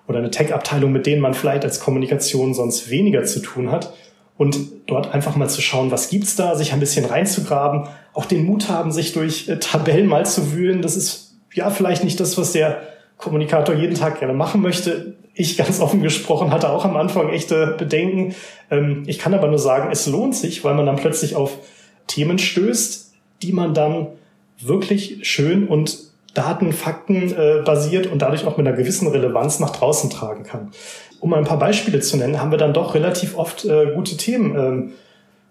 oder 0.07 0.19
eine 0.19 0.31
Tech-Abteilung, 0.31 0.91
mit 0.91 1.05
denen 1.05 1.21
man 1.21 1.33
vielleicht 1.33 1.63
als 1.63 1.79
Kommunikation 1.79 2.53
sonst 2.53 2.89
weniger 2.89 3.23
zu 3.23 3.39
tun 3.39 3.71
hat. 3.71 3.93
Und 4.35 4.57
dort 4.87 5.13
einfach 5.13 5.35
mal 5.35 5.49
zu 5.49 5.61
schauen, 5.61 5.91
was 5.91 6.09
gibt's 6.09 6.35
da, 6.35 6.55
sich 6.55 6.73
ein 6.73 6.79
bisschen 6.79 7.05
reinzugraben, 7.05 7.87
auch 8.13 8.25
den 8.25 8.45
Mut 8.45 8.67
haben, 8.67 8.91
sich 8.91 9.13
durch 9.13 9.47
äh, 9.47 9.59
Tabellen 9.59 10.07
mal 10.07 10.25
zu 10.25 10.53
wühlen. 10.53 10.81
Das 10.81 10.97
ist 10.97 11.35
ja 11.53 11.69
vielleicht 11.69 12.03
nicht 12.03 12.19
das, 12.19 12.37
was 12.37 12.51
der 12.51 12.81
Kommunikator 13.17 13.75
jeden 13.75 13.95
Tag 13.95 14.19
gerne 14.19 14.33
machen 14.33 14.61
möchte. 14.61 15.15
Ich 15.35 15.55
ganz 15.55 15.79
offen 15.79 16.01
gesprochen 16.01 16.51
hatte 16.51 16.69
auch 16.69 16.83
am 16.83 16.97
Anfang 16.97 17.29
echte 17.29 17.75
Bedenken. 17.77 18.35
Ähm, 18.71 19.03
ich 19.05 19.19
kann 19.19 19.33
aber 19.33 19.47
nur 19.47 19.59
sagen, 19.59 19.89
es 19.91 20.07
lohnt 20.07 20.35
sich, 20.35 20.63
weil 20.63 20.73
man 20.73 20.87
dann 20.87 20.97
plötzlich 20.97 21.35
auf 21.35 21.57
Themen 22.07 22.39
stößt, 22.39 23.13
die 23.43 23.53
man 23.53 23.73
dann 23.73 24.07
wirklich 24.59 25.19
schön 25.21 25.67
und 25.67 26.12
Daten, 26.33 26.73
Fakten 26.73 27.31
äh, 27.31 27.61
basiert 27.63 28.07
und 28.07 28.21
dadurch 28.21 28.45
auch 28.45 28.57
mit 28.57 28.67
einer 28.67 28.75
gewissen 28.75 29.07
Relevanz 29.07 29.59
nach 29.59 29.69
draußen 29.69 30.09
tragen 30.09 30.43
kann. 30.43 30.71
Um 31.19 31.33
ein 31.33 31.45
paar 31.45 31.59
Beispiele 31.59 31.99
zu 31.99 32.17
nennen, 32.17 32.41
haben 32.41 32.51
wir 32.51 32.57
dann 32.57 32.73
doch 32.73 32.95
relativ 32.95 33.37
oft 33.37 33.65
äh, 33.65 33.91
gute 33.93 34.17
Themen 34.17 34.55
ähm, 34.55 34.91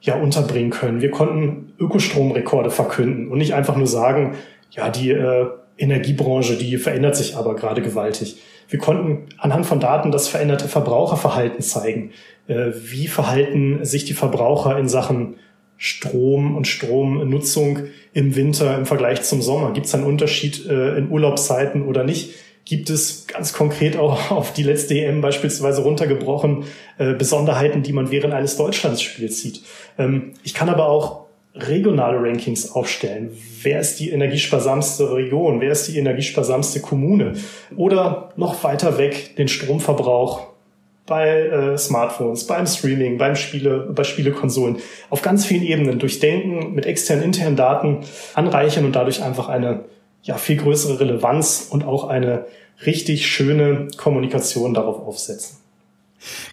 ja 0.01 0.17
unterbringen 0.17 0.71
können. 0.71 1.01
Wir 1.01 1.11
konnten 1.11 1.73
Ökostromrekorde 1.79 2.71
verkünden 2.71 3.29
und 3.29 3.39
nicht 3.39 3.55
einfach 3.55 3.77
nur 3.77 3.87
sagen, 3.87 4.37
ja, 4.71 4.91
die 4.91 5.11
äh, 5.11 5.47
Energiebranche, 5.79 6.57
die 6.57 6.77
verändert 6.77 7.17
sich 7.17 7.37
aber 7.37 7.57
gerade 7.57 7.81
gewaltig. 7.81 8.41
Wir 8.69 8.79
konnten 8.79 9.29
anhand 9.39 9.67
von 9.67 9.81
Daten 9.81 10.11
das 10.11 10.29
veränderte 10.29 10.69
Verbraucherverhalten 10.69 11.62
zeigen. 11.62 12.11
Äh, 12.49 12.73
wie 12.75 13.07
verhalten 13.07 13.85
sich 13.85 14.05
die 14.05 14.15
Verbraucher 14.15 14.79
in 14.79 14.89
Sachen 14.89 15.37
Strom 15.85 16.55
und 16.55 16.69
Stromnutzung 16.69 17.89
im 18.12 18.37
Winter 18.37 18.79
im 18.79 18.87
Vergleich 18.87 19.23
zum 19.23 19.43
Sommer? 19.43 19.73
Gibt 19.73 19.87
es 19.87 19.95
einen 19.97 20.05
Unterschied 20.05 20.65
äh, 20.69 20.97
in 20.97 21.11
Urlaubszeiten 21.11 21.89
oder 21.89 22.05
nicht? 22.05 22.35
Gibt 22.65 22.89
es 22.89 23.27
ganz 23.27 23.53
konkret 23.53 23.97
auch 23.97 24.31
auf 24.31 24.53
die 24.53 24.62
letzte 24.62 24.95
EM 24.95 25.23
beispielsweise 25.23 25.83
runtergebrochen 25.83 26.67
äh, 26.99 27.15
Besonderheiten, 27.15 27.83
die 27.83 27.93
man 27.93 28.12
während 28.12 28.33
eines 28.33 28.57
Deutschlandsspiels 28.57 29.41
sieht? 29.41 29.62
Ähm, 29.99 30.35
ich 30.45 30.55
kann 30.55 30.69
aber 30.69 30.87
auch 30.87 31.23
regionale 31.57 32.23
Rankings 32.23 32.71
aufstellen. 32.71 33.31
Wer 33.62 33.81
ist 33.81 33.99
die 33.99 34.11
energiesparsamste 34.11 35.12
Region? 35.12 35.61
Wer 35.61 35.73
ist 35.73 35.89
die 35.89 35.99
energiesparsamste 35.99 36.79
Kommune? 36.79 37.33
Oder 37.77 38.33
noch 38.37 38.62
weiter 38.62 38.99
weg 38.99 39.35
den 39.35 39.49
Stromverbrauch 39.49 40.52
bei 41.07 41.41
äh, 41.41 41.79
Smartphones, 41.79 42.47
beim 42.47 42.67
Streaming, 42.67 43.19
beim 43.19 43.35
Spiele, 43.35 43.91
bei 43.95 44.05
Spielekonsolen, 44.05 44.77
auf 45.11 45.23
ganz 45.23 45.45
vielen 45.45 45.63
Ebenen 45.63 45.99
durchdenken, 45.99 46.75
mit 46.75 46.87
externen, 46.87 47.25
internen 47.25 47.57
Daten 47.57 48.01
anreichern 48.35 48.85
und 48.85 48.95
dadurch 48.95 49.23
einfach 49.23 49.49
eine 49.49 49.85
ja, 50.23 50.37
viel 50.37 50.57
größere 50.57 51.01
Relevanz 51.01 51.69
und 51.71 51.85
auch 51.85 52.09
eine 52.09 52.47
richtig 52.87 53.27
schöne 53.27 53.89
Kommunikation 53.97 54.75
darauf 54.75 55.01
aufsetzen. 55.01 55.62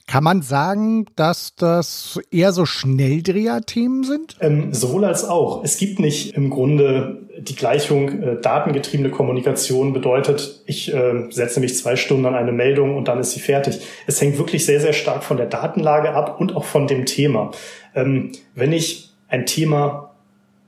Kann 0.08 0.24
man 0.24 0.42
sagen, 0.42 1.06
dass 1.16 1.56
das 1.56 2.20
eher 2.32 2.52
so 2.52 2.66
Schnelldreher-Themen 2.66 4.04
sind? 4.04 4.38
Ähm, 4.42 4.74
sowohl 4.74 5.06
als 5.06 5.26
auch. 5.26 5.64
Es 5.64 5.78
gibt 5.78 6.00
nicht 6.00 6.36
im 6.36 6.50
Grunde 6.50 7.28
die 7.40 7.56
Gleichung, 7.56 8.22
äh, 8.22 8.42
datengetriebene 8.42 9.10
Kommunikation 9.10 9.94
bedeutet, 9.94 10.62
ich 10.66 10.94
äh, 10.94 11.30
setze 11.30 11.60
mich 11.60 11.78
zwei 11.78 11.96
Stunden 11.96 12.26
an 12.26 12.36
eine 12.36 12.52
Meldung 12.52 12.98
und 12.98 13.08
dann 13.08 13.20
ist 13.20 13.32
sie 13.32 13.40
fertig. 13.40 13.80
Es 14.08 14.20
hängt 14.22 14.38
wirklich 14.38 14.66
sehr, 14.66 14.82
sehr 14.82 14.94
stark 14.94 15.24
von 15.24 15.38
der 15.38 15.46
Datenlage 15.46 16.12
ab 16.12 16.40
und 16.40 16.56
auch 16.56 16.66
von 16.66 16.88
dem 16.88 17.06
Thema. 17.06 17.52
Ähm, 17.96 18.32
wenn 18.56 18.74
ich 18.74 19.12
ein 19.28 19.46
Thema 19.46 20.12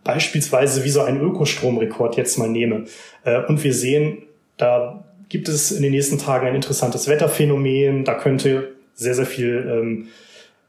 beispielsweise 0.03 0.83
wie 0.83 0.89
so 0.89 1.01
einen 1.01 1.21
Ökostromrekord 1.21 2.17
jetzt 2.17 2.37
mal 2.37 2.49
nehme 2.49 2.85
äh, 3.23 3.43
und 3.45 3.63
wir 3.63 3.73
sehen, 3.73 4.23
da 4.57 5.03
gibt 5.29 5.47
es 5.47 5.71
in 5.71 5.81
den 5.81 5.91
nächsten 5.91 6.17
Tagen 6.17 6.47
ein 6.47 6.55
interessantes 6.55 7.07
Wetterphänomen, 7.07 8.03
da 8.03 8.15
könnte 8.15 8.75
sehr, 9.01 9.15
sehr 9.15 9.25
viel 9.25 9.67
ähm, 9.69 10.07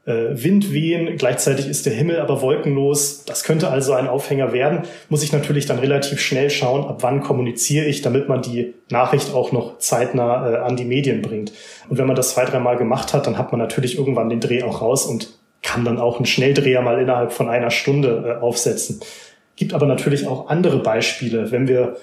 äh, 0.05 0.43
Wind 0.43 0.73
wehen, 0.73 1.17
gleichzeitig 1.17 1.67
ist 1.67 1.85
der 1.85 1.93
Himmel 1.93 2.19
aber 2.19 2.41
wolkenlos. 2.41 3.23
Das 3.25 3.43
könnte 3.43 3.69
also 3.69 3.93
ein 3.93 4.07
Aufhänger 4.07 4.51
werden. 4.51 4.81
Muss 5.09 5.23
ich 5.23 5.31
natürlich 5.31 5.65
dann 5.65 5.79
relativ 5.79 6.19
schnell 6.19 6.49
schauen, 6.49 6.83
ab 6.83 6.97
wann 7.01 7.21
kommuniziere 7.21 7.85
ich, 7.85 8.01
damit 8.01 8.27
man 8.27 8.41
die 8.41 8.73
Nachricht 8.89 9.33
auch 9.33 9.51
noch 9.51 9.77
zeitnah 9.77 10.51
äh, 10.51 10.55
an 10.57 10.75
die 10.75 10.85
Medien 10.85 11.21
bringt. 11.21 11.53
Und 11.89 11.97
wenn 11.97 12.07
man 12.07 12.15
das 12.15 12.33
zwei, 12.33 12.43
dreimal 12.43 12.77
gemacht 12.77 13.13
hat, 13.13 13.27
dann 13.27 13.37
hat 13.37 13.51
man 13.51 13.59
natürlich 13.59 13.97
irgendwann 13.97 14.29
den 14.29 14.41
Dreh 14.41 14.63
auch 14.63 14.81
raus 14.81 15.05
und 15.05 15.37
kann 15.61 15.85
dann 15.85 15.97
auch 15.97 16.17
einen 16.17 16.25
Schnelldreher 16.25 16.81
mal 16.81 16.99
innerhalb 16.99 17.31
von 17.31 17.47
einer 17.47 17.71
Stunde 17.71 18.37
äh, 18.39 18.41
aufsetzen. 18.41 18.99
Gibt 19.55 19.73
aber 19.73 19.85
natürlich 19.85 20.27
auch 20.27 20.49
andere 20.49 20.79
Beispiele, 20.79 21.51
wenn 21.51 21.67
wir 21.67 21.95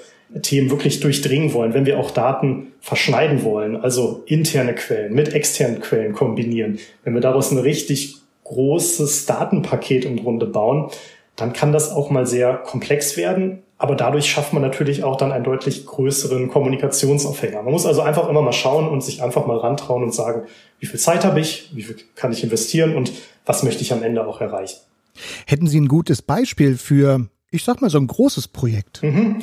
Themen 0.42 0.70
wirklich 0.70 1.00
durchdringen 1.00 1.52
wollen, 1.54 1.74
wenn 1.74 1.86
wir 1.86 1.98
auch 1.98 2.10
Daten 2.10 2.72
verschneiden 2.80 3.42
wollen, 3.42 3.76
also 3.76 4.22
interne 4.26 4.74
Quellen 4.74 5.12
mit 5.12 5.34
externen 5.34 5.80
Quellen 5.80 6.12
kombinieren, 6.12 6.78
wenn 7.04 7.14
wir 7.14 7.20
daraus 7.20 7.50
ein 7.50 7.58
richtig 7.58 8.16
großes 8.44 9.26
Datenpaket 9.26 10.04
im 10.04 10.16
Grunde 10.16 10.46
bauen, 10.46 10.90
dann 11.36 11.52
kann 11.52 11.72
das 11.72 11.90
auch 11.90 12.10
mal 12.10 12.26
sehr 12.26 12.54
komplex 12.54 13.16
werden. 13.16 13.62
Aber 13.78 13.96
dadurch 13.96 14.30
schafft 14.30 14.52
man 14.52 14.60
natürlich 14.60 15.04
auch 15.04 15.16
dann 15.16 15.32
einen 15.32 15.44
deutlich 15.44 15.86
größeren 15.86 16.48
Kommunikationsaufhänger. 16.48 17.62
Man 17.62 17.72
muss 17.72 17.86
also 17.86 18.02
einfach 18.02 18.28
immer 18.28 18.42
mal 18.42 18.52
schauen 18.52 18.86
und 18.88 19.02
sich 19.02 19.22
einfach 19.22 19.46
mal 19.46 19.56
rantrauen 19.56 20.02
und 20.02 20.12
sagen, 20.12 20.42
wie 20.80 20.86
viel 20.86 21.00
Zeit 21.00 21.24
habe 21.24 21.40
ich, 21.40 21.70
wie 21.74 21.82
viel 21.82 21.96
kann 22.14 22.30
ich 22.30 22.44
investieren 22.44 22.94
und 22.94 23.10
was 23.46 23.62
möchte 23.62 23.80
ich 23.82 23.92
am 23.92 24.02
Ende 24.02 24.26
auch 24.26 24.42
erreichen. 24.42 24.80
Hätten 25.46 25.66
Sie 25.66 25.80
ein 25.80 25.88
gutes 25.88 26.20
Beispiel 26.20 26.76
für, 26.76 27.26
ich 27.50 27.64
sag 27.64 27.80
mal, 27.80 27.88
so 27.88 27.98
ein 27.98 28.06
großes 28.06 28.48
Projekt? 28.48 29.02
Mhm. 29.02 29.40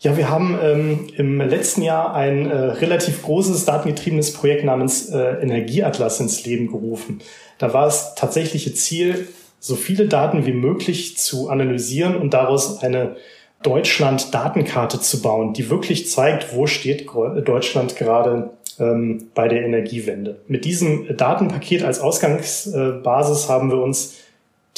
Ja, 0.00 0.16
wir 0.16 0.30
haben 0.30 0.56
ähm, 0.62 1.08
im 1.16 1.40
letzten 1.40 1.82
Jahr 1.82 2.14
ein 2.14 2.48
äh, 2.48 2.56
relativ 2.56 3.22
großes 3.22 3.64
datengetriebenes 3.64 4.32
Projekt 4.32 4.64
namens 4.64 5.08
äh, 5.08 5.18
Energieatlas 5.18 6.20
ins 6.20 6.44
Leben 6.44 6.68
gerufen. 6.68 7.20
Da 7.58 7.72
war 7.74 7.88
es 7.88 8.14
tatsächliche 8.14 8.72
Ziel, 8.74 9.26
so 9.58 9.74
viele 9.74 10.06
Daten 10.06 10.46
wie 10.46 10.52
möglich 10.52 11.18
zu 11.18 11.48
analysieren 11.48 12.14
und 12.14 12.32
daraus 12.32 12.80
eine 12.80 13.16
Deutschland-Datenkarte 13.64 15.00
zu 15.00 15.20
bauen, 15.20 15.52
die 15.52 15.68
wirklich 15.68 16.08
zeigt, 16.08 16.54
wo 16.54 16.68
steht 16.68 17.08
Deutschland 17.44 17.96
gerade 17.96 18.50
ähm, 18.78 19.30
bei 19.34 19.48
der 19.48 19.64
Energiewende. 19.64 20.40
Mit 20.46 20.64
diesem 20.64 21.16
Datenpaket 21.16 21.82
als 21.82 21.98
Ausgangsbasis 21.98 23.48
haben 23.48 23.70
wir 23.72 23.78
uns 23.78 24.14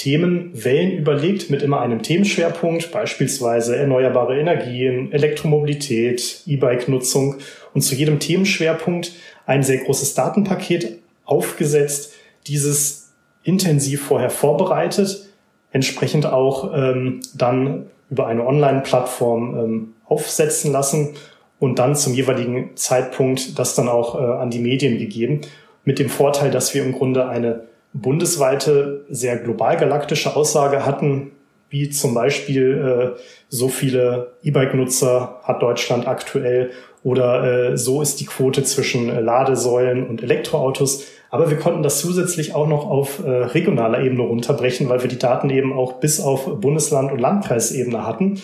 Themenwellen 0.00 0.92
überlegt 0.92 1.50
mit 1.50 1.62
immer 1.62 1.82
einem 1.82 2.00
Themenschwerpunkt, 2.00 2.90
beispielsweise 2.90 3.76
erneuerbare 3.76 4.40
Energien, 4.40 5.12
Elektromobilität, 5.12 6.42
E-Bike-Nutzung 6.46 7.36
und 7.74 7.82
zu 7.82 7.94
jedem 7.94 8.18
Themenschwerpunkt 8.18 9.12
ein 9.44 9.62
sehr 9.62 9.76
großes 9.76 10.14
Datenpaket 10.14 11.00
aufgesetzt, 11.26 12.14
dieses 12.46 13.12
intensiv 13.42 14.02
vorher 14.02 14.30
vorbereitet, 14.30 15.28
entsprechend 15.70 16.24
auch 16.24 16.72
ähm, 16.74 17.20
dann 17.34 17.90
über 18.08 18.26
eine 18.26 18.46
Online-Plattform 18.46 19.58
ähm, 19.58 19.94
aufsetzen 20.06 20.72
lassen 20.72 21.10
und 21.58 21.78
dann 21.78 21.94
zum 21.94 22.14
jeweiligen 22.14 22.74
Zeitpunkt 22.74 23.58
das 23.58 23.74
dann 23.74 23.90
auch 23.90 24.14
äh, 24.14 24.24
an 24.24 24.48
die 24.48 24.60
Medien 24.60 24.96
gegeben, 24.96 25.42
mit 25.84 25.98
dem 25.98 26.08
Vorteil, 26.08 26.50
dass 26.50 26.74
wir 26.74 26.82
im 26.82 26.92
Grunde 26.92 27.28
eine 27.28 27.68
bundesweite, 27.92 29.04
sehr 29.08 29.36
global 29.36 29.76
galaktische 29.76 30.36
Aussage 30.36 30.86
hatten, 30.86 31.32
wie 31.70 31.88
zum 31.90 32.14
Beispiel 32.14 33.14
äh, 33.16 33.20
so 33.48 33.68
viele 33.68 34.32
E-Bike-Nutzer 34.42 35.40
hat 35.42 35.62
Deutschland 35.62 36.06
aktuell 36.06 36.70
oder 37.02 37.70
äh, 37.72 37.78
so 37.78 38.02
ist 38.02 38.20
die 38.20 38.26
Quote 38.26 38.62
zwischen 38.64 39.08
äh, 39.08 39.20
Ladesäulen 39.20 40.06
und 40.06 40.22
Elektroautos. 40.22 41.06
Aber 41.30 41.48
wir 41.48 41.58
konnten 41.58 41.84
das 41.84 42.00
zusätzlich 42.00 42.54
auch 42.54 42.66
noch 42.66 42.90
auf 42.90 43.24
äh, 43.24 43.30
regionaler 43.30 44.00
Ebene 44.00 44.22
runterbrechen, 44.22 44.88
weil 44.88 45.02
wir 45.02 45.08
die 45.08 45.18
Daten 45.18 45.48
eben 45.48 45.72
auch 45.72 45.94
bis 45.94 46.20
auf 46.20 46.60
Bundesland- 46.60 47.12
und 47.12 47.20
Landkreisebene 47.20 48.04
hatten. 48.04 48.42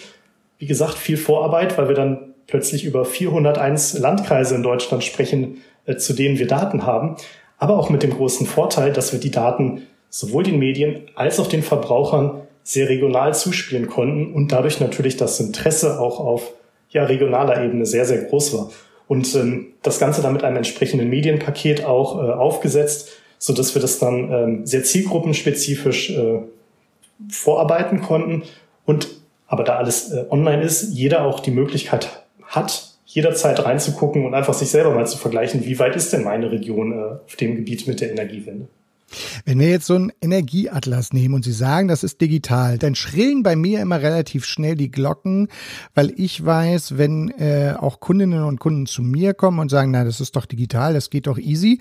Wie 0.59 0.67
gesagt, 0.67 0.95
viel 0.95 1.17
Vorarbeit, 1.17 1.77
weil 1.77 1.89
wir 1.89 1.97
dann 1.97 2.35
plötzlich 2.47 2.85
über 2.85 3.05
401 3.05 3.99
Landkreise 3.99 4.55
in 4.55 4.63
Deutschland 4.63 5.03
sprechen, 5.03 5.59
äh, 5.85 5.97
zu 5.97 6.13
denen 6.13 6.39
wir 6.39 6.47
Daten 6.47 6.87
haben 6.87 7.17
aber 7.59 7.79
auch 7.79 7.91
mit 7.91 8.03
dem 8.03 8.11
großen 8.11 8.47
Vorteil, 8.47 8.93
dass 8.93 9.13
wir 9.13 9.21
die 9.21 9.31
Daten 9.31 9.83
sowohl 10.11 10.45
den 10.45 10.59
Medien 10.59 11.03
als 11.15 11.41
auch 11.41 11.47
den 11.47 11.63
Verbrauchern 11.63 12.43
sehr 12.63 12.89
regional 12.89 13.35
zuspielen 13.35 13.87
konnten 13.87 14.33
und 14.33 14.53
dadurch 14.53 14.81
natürlich 14.81 15.17
das 15.17 15.39
Interesse 15.41 16.01
auch 16.01 16.19
auf 16.21 16.53
ja, 16.91 17.05
regionaler 17.05 17.63
Ebene 17.63 17.87
sehr, 17.87 18.05
sehr 18.05 18.23
groß 18.25 18.55
war. 18.55 18.71
Und 19.09 19.35
ähm, 19.37 19.69
das 19.83 20.01
Ganze 20.01 20.21
dann 20.21 20.33
mit 20.33 20.43
einem 20.43 20.57
entsprechenden 20.57 21.09
Medienpaket 21.09 21.85
auch 21.85 22.17
äh, 22.17 22.33
aufgesetzt, 22.33 23.11
so 23.39 23.53
dass 23.53 23.75
wir 23.75 23.83
das 23.83 23.99
dann 23.99 24.33
ähm, 24.33 24.67
sehr 24.67 24.83
zielgruppenspezifisch 24.83 26.11
äh, 26.11 26.41
vorarbeiten 27.31 28.03
konnten 28.03 28.43
und 28.85 29.09
aber 29.47 29.63
da 29.63 29.77
alles 29.77 30.11
äh, 30.11 30.25
online 30.31 30.63
ist, 30.63 30.93
jeder 30.93 31.25
auch 31.25 31.41
die 31.41 31.53
Möglichkeit 31.53 32.25
hat, 32.43 32.96
jederzeit 33.07 33.65
reinzugucken 33.65 34.27
und 34.27 34.35
einfach 34.35 34.55
sich 34.55 34.69
selber 34.69 34.93
mal 34.93 35.07
zu 35.07 35.17
vergleichen, 35.17 35.65
wie 35.65 35.79
weit 35.79 35.97
ist 35.97 36.13
denn 36.13 36.25
meine 36.25 36.51
Region 36.51 36.93
äh, 36.93 37.25
auf 37.25 37.37
dem 37.37 37.57
Gebiet 37.57 37.87
mit 37.87 38.01
der 38.01 38.11
Energiewende. 38.11 38.69
Wenn 39.45 39.61
wir 39.61 39.71
jetzt 39.71 39.87
so 39.87 39.95
einen 39.95 40.13
Energieatlas 40.21 41.13
nehmen 41.13 41.35
und 41.35 41.45
Sie 41.45 41.53
sagen, 41.53 41.87
das 41.87 42.03
ist 42.03 42.21
digital, 42.21 42.77
dann 42.77 42.97
schrillen 42.97 43.45
bei 43.45 43.55
mir 43.55 43.81
immer 43.81 44.03
relativ 44.03 44.45
schnell 44.45 44.75
die 44.75 44.91
Glocken, 44.91 45.49
weil 45.95 46.13
ich 46.17 46.45
weiß, 46.45 46.99
wenn 46.99 47.31
äh, 47.39 47.75
auch 47.79 48.01
Kundinnen 48.01 48.43
und 48.43 48.59
Kunden 48.59 48.87
zu 48.87 49.03
mir 49.03 49.33
kommen 49.33 49.61
und 49.61 49.71
sagen, 49.71 49.93
na, 49.93 50.05
das 50.05 50.21
ist 50.21 50.35
doch 50.35 50.45
digital, 50.45 50.93
das 50.93 51.09
geht 51.09 51.29
doch 51.29 51.39
easy, 51.39 51.79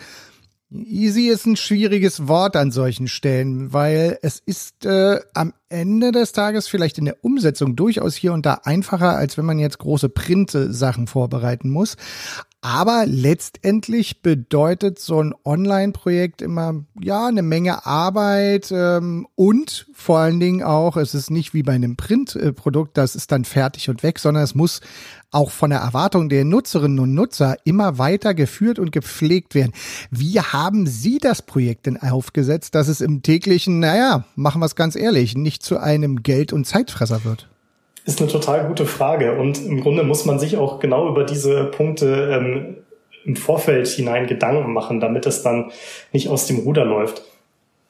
Easy 0.84 1.28
ist 1.28 1.46
ein 1.46 1.56
schwieriges 1.56 2.28
Wort 2.28 2.56
an 2.56 2.72
solchen 2.72 3.08
Stellen, 3.08 3.72
weil 3.72 4.18
es 4.22 4.42
ist 4.46 4.86
äh, 4.86 5.20
am 5.34 5.54
Ende 5.70 6.12
des 6.12 6.32
Tages 6.32 6.68
vielleicht 6.68 6.98
in 6.98 7.06
der 7.06 7.24
Umsetzung 7.24 7.76
durchaus 7.76 8.16
hier 8.16 8.34
und 8.34 8.46
da 8.46 8.62
einfacher, 8.64 9.16
als 9.16 9.38
wenn 9.38 9.46
man 9.46 9.60
jetzt 9.60 9.80
große 9.80 10.10
Print-Sachen 10.10 11.08
vorbereiten 11.08 11.70
muss. 11.70 11.98
Aber 12.66 13.06
letztendlich 13.06 14.24
bedeutet 14.24 14.98
so 14.98 15.22
ein 15.22 15.36
Online-Projekt 15.46 16.42
immer 16.42 16.84
ja 17.00 17.28
eine 17.28 17.44
Menge 17.44 17.86
Arbeit 17.86 18.72
ähm, 18.72 19.28
und 19.36 19.86
vor 19.94 20.18
allen 20.18 20.40
Dingen 20.40 20.64
auch, 20.64 20.98
es 20.98 21.14
ist 21.14 21.30
nicht 21.30 21.54
wie 21.54 21.62
bei 21.62 21.74
einem 21.74 21.96
Print-Produkt, 21.96 22.98
das 22.98 23.14
ist 23.14 23.32
dann 23.32 23.46
fertig 23.46 23.88
und 23.92 24.02
weg, 24.02 24.18
sondern 24.18 24.44
es 24.44 24.56
muss 24.56 24.82
auch 25.30 25.52
von 25.52 25.70
der 25.70 25.82
Erwartung 25.82 26.28
der 26.28 26.44
Nutzerinnen 26.44 26.98
und 26.98 27.14
Nutzer 27.14 27.56
immer 27.66 28.00
weiter 28.00 28.34
geführt 28.34 28.80
und 28.80 28.92
gepflegt 28.92 29.54
werden. 29.54 29.74
Wie 30.10 30.40
haben 30.40 30.88
Sie 30.88 31.20
das 31.20 31.44
Projekt 31.44 31.86
denn 31.86 32.02
aufgesetzt, 32.02 32.74
dass 32.74 32.88
es 32.88 33.00
im 33.00 33.22
täglichen, 33.22 33.80
naja, 33.80 34.26
machen 34.36 34.60
wir 34.60 34.66
es 34.66 34.76
ganz 34.76 34.96
ehrlich, 34.96 35.38
nicht 35.38 35.62
zu 35.62 35.78
einem 35.78 36.24
Geld- 36.24 36.52
und 36.52 36.66
Zeitfresser 36.66 37.26
wird? 37.26 37.48
Ist 38.06 38.22
eine 38.22 38.32
total 38.32 38.68
gute 38.68 38.86
Frage 38.86 39.34
und 39.34 39.66
im 39.66 39.82
Grunde 39.82 40.04
muss 40.04 40.26
man 40.26 40.38
sich 40.40 40.58
auch 40.58 40.80
genau 40.80 41.10
über 41.10 41.24
diese 41.24 41.66
Punkte 41.66 42.30
ähm, 42.32 42.78
im 43.26 43.36
Vorfeld 43.36 43.88
hinein 43.88 44.28
Gedanken 44.28 44.74
machen, 44.74 45.00
damit 45.00 45.26
es 45.26 45.42
dann 45.42 45.72
nicht 46.12 46.30
aus 46.30 46.46
dem 46.46 46.60
Ruder 46.60 46.86
läuft. 46.86 47.24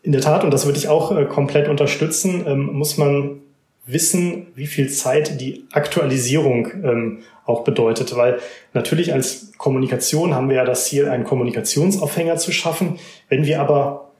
In 0.01 0.13
der 0.13 0.21
Tat, 0.21 0.43
und 0.43 0.51
das 0.51 0.65
würde 0.65 0.77
ich 0.77 0.87
auch 0.87 1.11
äh, 1.15 1.25
komplett 1.25 1.67
unterstützen, 1.67 2.45
ähm, 2.47 2.67
muss 2.73 2.97
man 2.97 3.41
wissen, 3.85 4.47
wie 4.55 4.67
viel 4.67 4.89
Zeit 4.89 5.39
die 5.39 5.65
Aktualisierung 5.71 6.67
ähm, 6.83 7.19
auch 7.45 7.63
bedeutet, 7.63 8.15
weil 8.15 8.39
natürlich 8.73 9.13
als 9.13 9.51
Kommunikation 9.57 10.33
haben 10.33 10.49
wir 10.49 10.55
ja 10.55 10.65
das 10.65 10.85
Ziel, 10.85 11.07
einen 11.07 11.23
Kommunikationsaufhänger 11.23 12.37
zu 12.37 12.51
schaffen. 12.51 12.99
Wenn 13.29 13.45
wir 13.45 13.61
aber, 13.61 14.11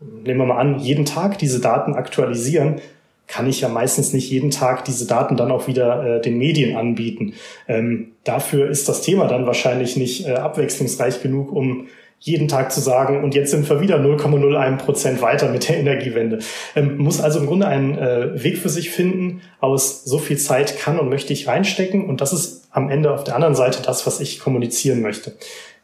nehmen 0.00 0.40
wir 0.40 0.46
mal 0.46 0.58
an, 0.58 0.78
jeden 0.78 1.04
Tag 1.04 1.38
diese 1.38 1.60
Daten 1.60 1.94
aktualisieren, 1.94 2.80
kann 3.26 3.48
ich 3.48 3.60
ja 3.60 3.68
meistens 3.68 4.12
nicht 4.12 4.30
jeden 4.30 4.50
Tag 4.50 4.84
diese 4.84 5.06
Daten 5.06 5.36
dann 5.36 5.50
auch 5.50 5.66
wieder 5.66 6.16
äh, 6.16 6.20
den 6.20 6.38
Medien 6.38 6.76
anbieten. 6.76 7.34
Ähm, 7.66 8.12
dafür 8.24 8.68
ist 8.68 8.88
das 8.88 9.02
Thema 9.02 9.26
dann 9.26 9.46
wahrscheinlich 9.46 9.96
nicht 9.96 10.26
äh, 10.26 10.32
abwechslungsreich 10.32 11.22
genug, 11.22 11.52
um 11.52 11.86
jeden 12.22 12.46
Tag 12.46 12.70
zu 12.70 12.80
sagen, 12.80 13.24
und 13.24 13.34
jetzt 13.34 13.50
sind 13.50 13.68
wir 13.68 13.80
wieder 13.80 13.96
0,01 13.98 14.76
Prozent 14.76 15.22
weiter 15.22 15.48
mit 15.48 15.68
der 15.68 15.78
Energiewende. 15.78 16.38
Ähm, 16.76 16.98
muss 16.98 17.20
also 17.20 17.40
im 17.40 17.46
Grunde 17.46 17.66
einen 17.66 17.98
äh, 17.98 18.42
Weg 18.42 18.58
für 18.58 18.68
sich 18.68 18.90
finden, 18.90 19.40
aus 19.60 20.04
so 20.04 20.18
viel 20.18 20.38
Zeit 20.38 20.78
kann 20.78 21.00
und 21.00 21.08
möchte 21.08 21.32
ich 21.32 21.48
reinstecken. 21.48 22.04
Und 22.08 22.20
das 22.20 22.32
ist 22.32 22.68
am 22.70 22.90
Ende 22.90 23.12
auf 23.12 23.24
der 23.24 23.34
anderen 23.34 23.56
Seite 23.56 23.82
das, 23.84 24.06
was 24.06 24.20
ich 24.20 24.38
kommunizieren 24.38 25.02
möchte. 25.02 25.32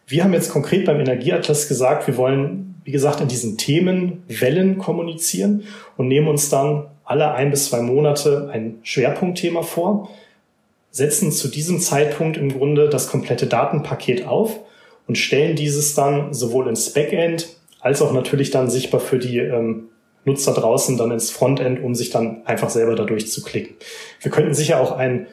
Wir 0.07 0.23
haben 0.23 0.33
jetzt 0.33 0.51
konkret 0.51 0.85
beim 0.85 1.01
Energieatlas 1.01 1.67
gesagt, 1.67 2.07
wir 2.07 2.17
wollen, 2.17 2.77
wie 2.85 2.93
gesagt, 2.93 3.21
in 3.21 3.27
diesen 3.27 3.59
Themen 3.59 4.23
Wellen 4.29 4.79
kommunizieren 4.79 5.65
und 5.97 6.07
nehmen 6.07 6.29
uns 6.29 6.49
dann 6.51 6.87
alle 7.09 7.33
ein 7.33 7.51
bis 7.51 7.71
zwei 7.71 7.81
Monate 7.81 8.51
ein 8.53 8.81
Schwerpunktthema 8.83 9.63
vor, 9.63 10.11
setzen 10.91 11.33
zu 11.33 11.49
diesem 11.49 11.81
Zeitpunkt 11.81 12.37
im 12.37 12.53
Grunde 12.53 12.91
das 12.91 13.09
komplette 13.09 13.47
Datenpaket 13.47 14.27
auf 14.27 14.61
und 15.07 15.17
stellen 15.17 15.57
dieses 15.57 15.95
dann 15.95 16.35
sowohl 16.35 16.69
ins 16.69 16.93
Backend 16.93 17.49
als 17.81 18.03
auch 18.03 18.13
natürlich 18.13 18.51
dann 18.51 18.69
sichtbar 18.69 19.01
für 19.01 19.19
die 19.19 19.39
ähm, 19.39 19.89
Nutzer 20.25 20.53
draußen 20.53 20.99
dann 20.99 21.11
ins 21.11 21.31
Frontend, 21.31 21.83
um 21.83 21.95
sich 21.95 22.11
dann 22.11 22.43
einfach 22.45 22.69
selber 22.69 22.95
dadurch 22.95 23.31
zu 23.31 23.43
klicken. 23.43 23.77
Wir 24.21 24.31
könnten 24.31 24.53
sicher 24.53 24.79
auch 24.79 24.93
einen 24.93 25.29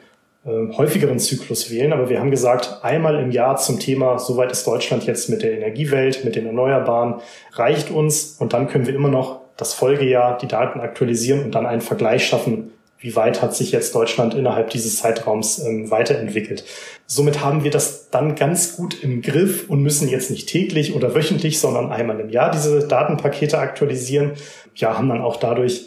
äh, 0.46 0.72
häufigeren 0.78 1.18
Zyklus 1.18 1.70
wählen, 1.70 1.92
aber 1.92 2.08
wir 2.08 2.20
haben 2.20 2.30
gesagt, 2.30 2.78
einmal 2.82 3.16
im 3.22 3.32
Jahr 3.32 3.56
zum 3.56 3.80
Thema, 3.80 4.18
soweit 4.18 4.50
ist 4.50 4.66
Deutschland 4.66 5.04
jetzt 5.04 5.28
mit 5.28 5.42
der 5.42 5.52
Energiewelt, 5.52 6.24
mit 6.24 6.36
den 6.36 6.46
Erneuerbaren, 6.46 7.16
reicht 7.52 7.90
uns 7.90 8.36
und 8.38 8.54
dann 8.54 8.68
können 8.68 8.86
wir 8.86 8.94
immer 8.94 9.10
noch 9.10 9.45
das 9.56 9.74
Folgejahr 9.74 10.38
die 10.38 10.48
Daten 10.48 10.80
aktualisieren 10.80 11.42
und 11.42 11.54
dann 11.54 11.66
einen 11.66 11.80
Vergleich 11.80 12.26
schaffen, 12.26 12.72
wie 12.98 13.14
weit 13.14 13.42
hat 13.42 13.54
sich 13.54 13.72
jetzt 13.72 13.94
Deutschland 13.94 14.34
innerhalb 14.34 14.70
dieses 14.70 14.96
Zeitraums 14.96 15.58
ähm, 15.58 15.90
weiterentwickelt. 15.90 16.64
Somit 17.06 17.44
haben 17.44 17.62
wir 17.62 17.70
das 17.70 18.10
dann 18.10 18.34
ganz 18.34 18.76
gut 18.76 19.02
im 19.02 19.20
Griff 19.20 19.68
und 19.68 19.82
müssen 19.82 20.08
jetzt 20.08 20.30
nicht 20.30 20.48
täglich 20.48 20.94
oder 20.94 21.14
wöchentlich, 21.14 21.60
sondern 21.60 21.92
einmal 21.92 22.18
im 22.20 22.30
Jahr 22.30 22.50
diese 22.50 22.88
Datenpakete 22.88 23.58
aktualisieren. 23.58 24.32
Ja, 24.74 24.96
haben 24.96 25.08
dann 25.08 25.20
auch 25.20 25.36
dadurch, 25.36 25.86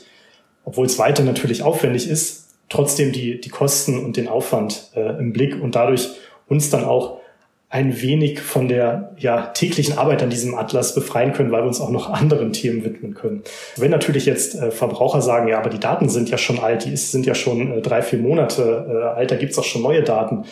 obwohl 0.66 0.86
es 0.86 1.00
weiter 1.00 1.24
natürlich 1.24 1.64
aufwendig 1.64 2.10
ist, 2.10 2.50
trotzdem 2.70 3.12
die, 3.12 3.42
die 3.42 3.50
Kosten 3.50 4.04
und 4.04 4.16
den 4.16 4.28
Aufwand 4.28 4.92
äh, 4.96 5.18
im 5.18 5.34
Blick 5.34 5.60
und 5.62 5.76
dadurch 5.76 6.10
uns 6.48 6.70
dann 6.70 6.86
auch 6.86 7.19
ein 7.72 8.02
wenig 8.02 8.42
von 8.42 8.68
der 8.68 9.16
ja, 9.18 9.48
täglichen 9.48 9.98
Arbeit 9.98 10.24
an 10.24 10.32
diesem 10.32 10.56
Atlas 10.56 10.96
befreien 10.96 11.34
können, 11.34 11.52
weil 11.52 11.62
wir 11.62 11.68
uns 11.68 11.80
auch 11.80 11.92
noch 11.92 12.10
anderen 12.10 12.52
Themen 12.52 12.84
widmen 12.84 13.14
können. 13.14 13.44
Wenn 13.78 13.92
natürlich 13.92 14.26
jetzt 14.26 14.56
äh, 14.56 14.72
Verbraucher 14.72 15.22
sagen, 15.22 15.48
ja, 15.48 15.60
aber 15.60 15.70
die 15.70 15.80
Daten 15.80 16.10
sind 16.10 16.30
ja 16.30 16.40
schon 16.40 16.60
alt, 16.60 16.86
die 16.86 16.94
ist, 16.94 17.12
sind 17.12 17.28
ja 17.28 17.36
schon 17.36 17.72
äh, 17.72 17.82
drei, 17.82 18.02
vier 18.02 18.20
Monate 18.20 18.88
äh, 18.90 19.18
alt, 19.18 19.30
da 19.30 19.36
gibt's 19.36 19.60
auch 19.60 19.64
schon 19.64 19.84
neue 19.84 20.02
Daten. 20.02 20.46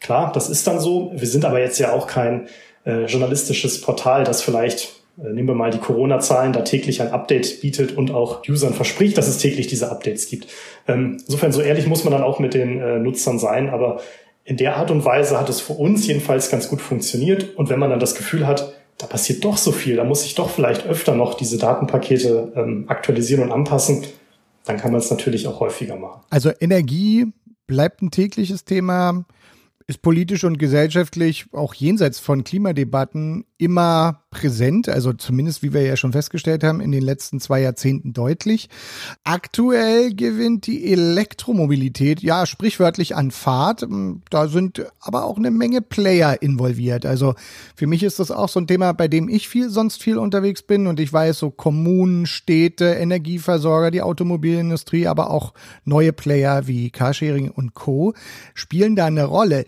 Klar, 0.00 0.32
das 0.32 0.48
ist 0.48 0.66
dann 0.66 0.80
so. 0.80 1.12
Wir 1.14 1.28
sind 1.28 1.44
aber 1.44 1.60
jetzt 1.60 1.78
ja 1.78 1.92
auch 1.92 2.06
kein 2.06 2.48
äh, 2.86 3.04
journalistisches 3.04 3.82
Portal, 3.82 4.24
das 4.24 4.40
vielleicht 4.40 5.02
äh, 5.22 5.28
nehmen 5.28 5.48
wir 5.48 5.54
mal 5.54 5.70
die 5.70 5.78
Corona-Zahlen, 5.78 6.54
da 6.54 6.62
täglich 6.62 7.02
ein 7.02 7.12
Update 7.12 7.60
bietet 7.60 7.96
und 7.98 8.12
auch 8.12 8.48
Usern 8.48 8.72
verspricht, 8.72 9.18
dass 9.18 9.28
es 9.28 9.36
täglich 9.36 9.66
diese 9.66 9.90
Updates 9.90 10.26
gibt. 10.26 10.46
Ähm, 10.88 11.18
insofern, 11.26 11.52
so 11.52 11.60
ehrlich 11.60 11.86
muss 11.86 12.04
man 12.04 12.14
dann 12.14 12.22
auch 12.22 12.38
mit 12.38 12.54
den 12.54 12.80
äh, 12.80 12.98
Nutzern 12.98 13.38
sein, 13.38 13.68
aber 13.68 14.00
in 14.44 14.56
der 14.56 14.76
Art 14.76 14.90
und 14.90 15.04
Weise 15.04 15.38
hat 15.38 15.48
es 15.48 15.60
für 15.60 15.74
uns 15.74 16.06
jedenfalls 16.06 16.50
ganz 16.50 16.68
gut 16.68 16.80
funktioniert. 16.80 17.56
Und 17.56 17.68
wenn 17.68 17.78
man 17.78 17.90
dann 17.90 18.00
das 18.00 18.14
Gefühl 18.14 18.46
hat, 18.46 18.72
da 18.98 19.06
passiert 19.06 19.44
doch 19.44 19.56
so 19.56 19.72
viel, 19.72 19.96
da 19.96 20.04
muss 20.04 20.24
ich 20.24 20.34
doch 20.34 20.50
vielleicht 20.50 20.86
öfter 20.86 21.14
noch 21.14 21.34
diese 21.34 21.58
Datenpakete 21.58 22.52
ähm, 22.56 22.84
aktualisieren 22.88 23.42
und 23.42 23.52
anpassen, 23.52 24.04
dann 24.64 24.76
kann 24.76 24.92
man 24.92 25.00
es 25.00 25.10
natürlich 25.10 25.46
auch 25.48 25.60
häufiger 25.60 25.96
machen. 25.96 26.22
Also 26.30 26.50
Energie 26.60 27.26
bleibt 27.66 28.02
ein 28.02 28.10
tägliches 28.10 28.64
Thema 28.64 29.24
ist 29.86 30.02
politisch 30.02 30.44
und 30.44 30.58
gesellschaftlich 30.58 31.46
auch 31.52 31.74
jenseits 31.74 32.18
von 32.18 32.44
Klimadebatten 32.44 33.44
immer 33.58 34.21
präsent, 34.32 34.88
also 34.88 35.12
zumindest 35.12 35.62
wie 35.62 35.72
wir 35.72 35.82
ja 35.82 35.96
schon 35.96 36.10
festgestellt 36.10 36.64
haben, 36.64 36.80
in 36.80 36.90
den 36.90 37.02
letzten 37.02 37.38
zwei 37.38 37.60
Jahrzehnten 37.60 38.12
deutlich. 38.12 38.68
Aktuell 39.22 40.14
gewinnt 40.14 40.66
die 40.66 40.90
Elektromobilität 40.90 42.20
ja 42.20 42.46
sprichwörtlich 42.46 43.14
an 43.14 43.30
Fahrt. 43.30 43.86
Da 44.30 44.48
sind 44.48 44.84
aber 45.00 45.24
auch 45.24 45.36
eine 45.36 45.52
Menge 45.52 45.82
Player 45.82 46.42
involviert. 46.42 47.06
Also 47.06 47.34
für 47.76 47.86
mich 47.86 48.02
ist 48.02 48.18
das 48.18 48.32
auch 48.32 48.48
so 48.48 48.58
ein 48.58 48.66
Thema, 48.66 48.92
bei 48.92 49.06
dem 49.06 49.28
ich 49.28 49.48
viel 49.48 49.70
sonst 49.70 50.02
viel 50.02 50.18
unterwegs 50.18 50.62
bin 50.62 50.88
und 50.88 50.98
ich 50.98 51.12
weiß 51.12 51.38
so 51.38 51.50
Kommunen, 51.50 52.26
Städte, 52.26 52.86
Energieversorger, 52.86 53.92
die 53.92 54.02
Automobilindustrie, 54.02 55.06
aber 55.06 55.30
auch 55.30 55.52
neue 55.84 56.12
Player 56.12 56.66
wie 56.66 56.90
Carsharing 56.90 57.50
und 57.50 57.74
Co. 57.74 58.14
spielen 58.54 58.96
da 58.96 59.06
eine 59.06 59.24
Rolle. 59.24 59.66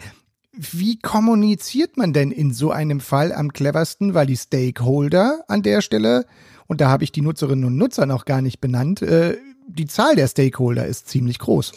Wie 0.57 0.99
kommuniziert 0.99 1.97
man 1.97 2.13
denn 2.13 2.31
in 2.31 2.53
so 2.53 2.71
einem 2.71 3.01
Fall 3.01 3.33
am 3.33 3.53
cleversten, 3.53 4.15
weil 4.15 4.27
die 4.27 4.37
Stakeholder 4.37 5.45
an 5.49 5.63
der 5.63 5.81
Stelle, 5.81 6.27
und 6.67 6.81
da 6.81 6.89
habe 6.89 7.05
ich 7.05 7.13
die 7.13 7.23
Nutzerinnen 7.23 7.65
und 7.65 7.77
Nutzer 7.77 8.07
noch 8.07 8.25
gar 8.25 8.41
nicht 8.41 8.61
benannt, 8.61 9.03
äh, 9.03 9.37
die 9.67 9.87
Zahl 9.87 10.15
der 10.15 10.29
Stakeholder 10.29 10.87
ist 10.87 11.09
ziemlich 11.09 11.39
groß. 11.39 11.73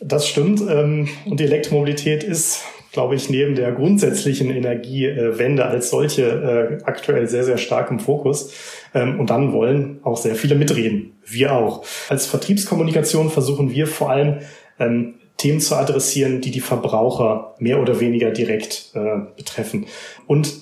Das 0.00 0.26
stimmt. 0.26 0.60
Ähm, 0.68 1.08
und 1.26 1.40
die 1.40 1.44
Elektromobilität 1.44 2.24
ist, 2.24 2.62
glaube 2.92 3.14
ich, 3.14 3.30
neben 3.30 3.54
der 3.54 3.72
grundsätzlichen 3.72 4.50
Energiewende 4.50 5.66
als 5.66 5.90
solche 5.90 6.80
äh, 6.80 6.84
aktuell 6.84 7.28
sehr, 7.28 7.44
sehr 7.44 7.58
stark 7.58 7.90
im 7.90 8.00
Fokus. 8.00 8.52
Ähm, 8.94 9.20
und 9.20 9.30
dann 9.30 9.52
wollen 9.52 10.00
auch 10.02 10.16
sehr 10.16 10.34
viele 10.34 10.54
mitreden. 10.54 11.12
Wir 11.24 11.54
auch. 11.54 11.84
Als 12.08 12.26
Vertriebskommunikation 12.26 13.30
versuchen 13.30 13.70
wir 13.70 13.86
vor 13.86 14.10
allem, 14.10 14.38
ähm, 14.78 15.14
Themen 15.40 15.60
zu 15.60 15.74
adressieren, 15.74 16.42
die 16.42 16.50
die 16.50 16.60
Verbraucher 16.60 17.54
mehr 17.58 17.80
oder 17.80 17.98
weniger 17.98 18.30
direkt 18.30 18.90
äh, 18.94 19.20
betreffen. 19.36 19.86
Und 20.26 20.52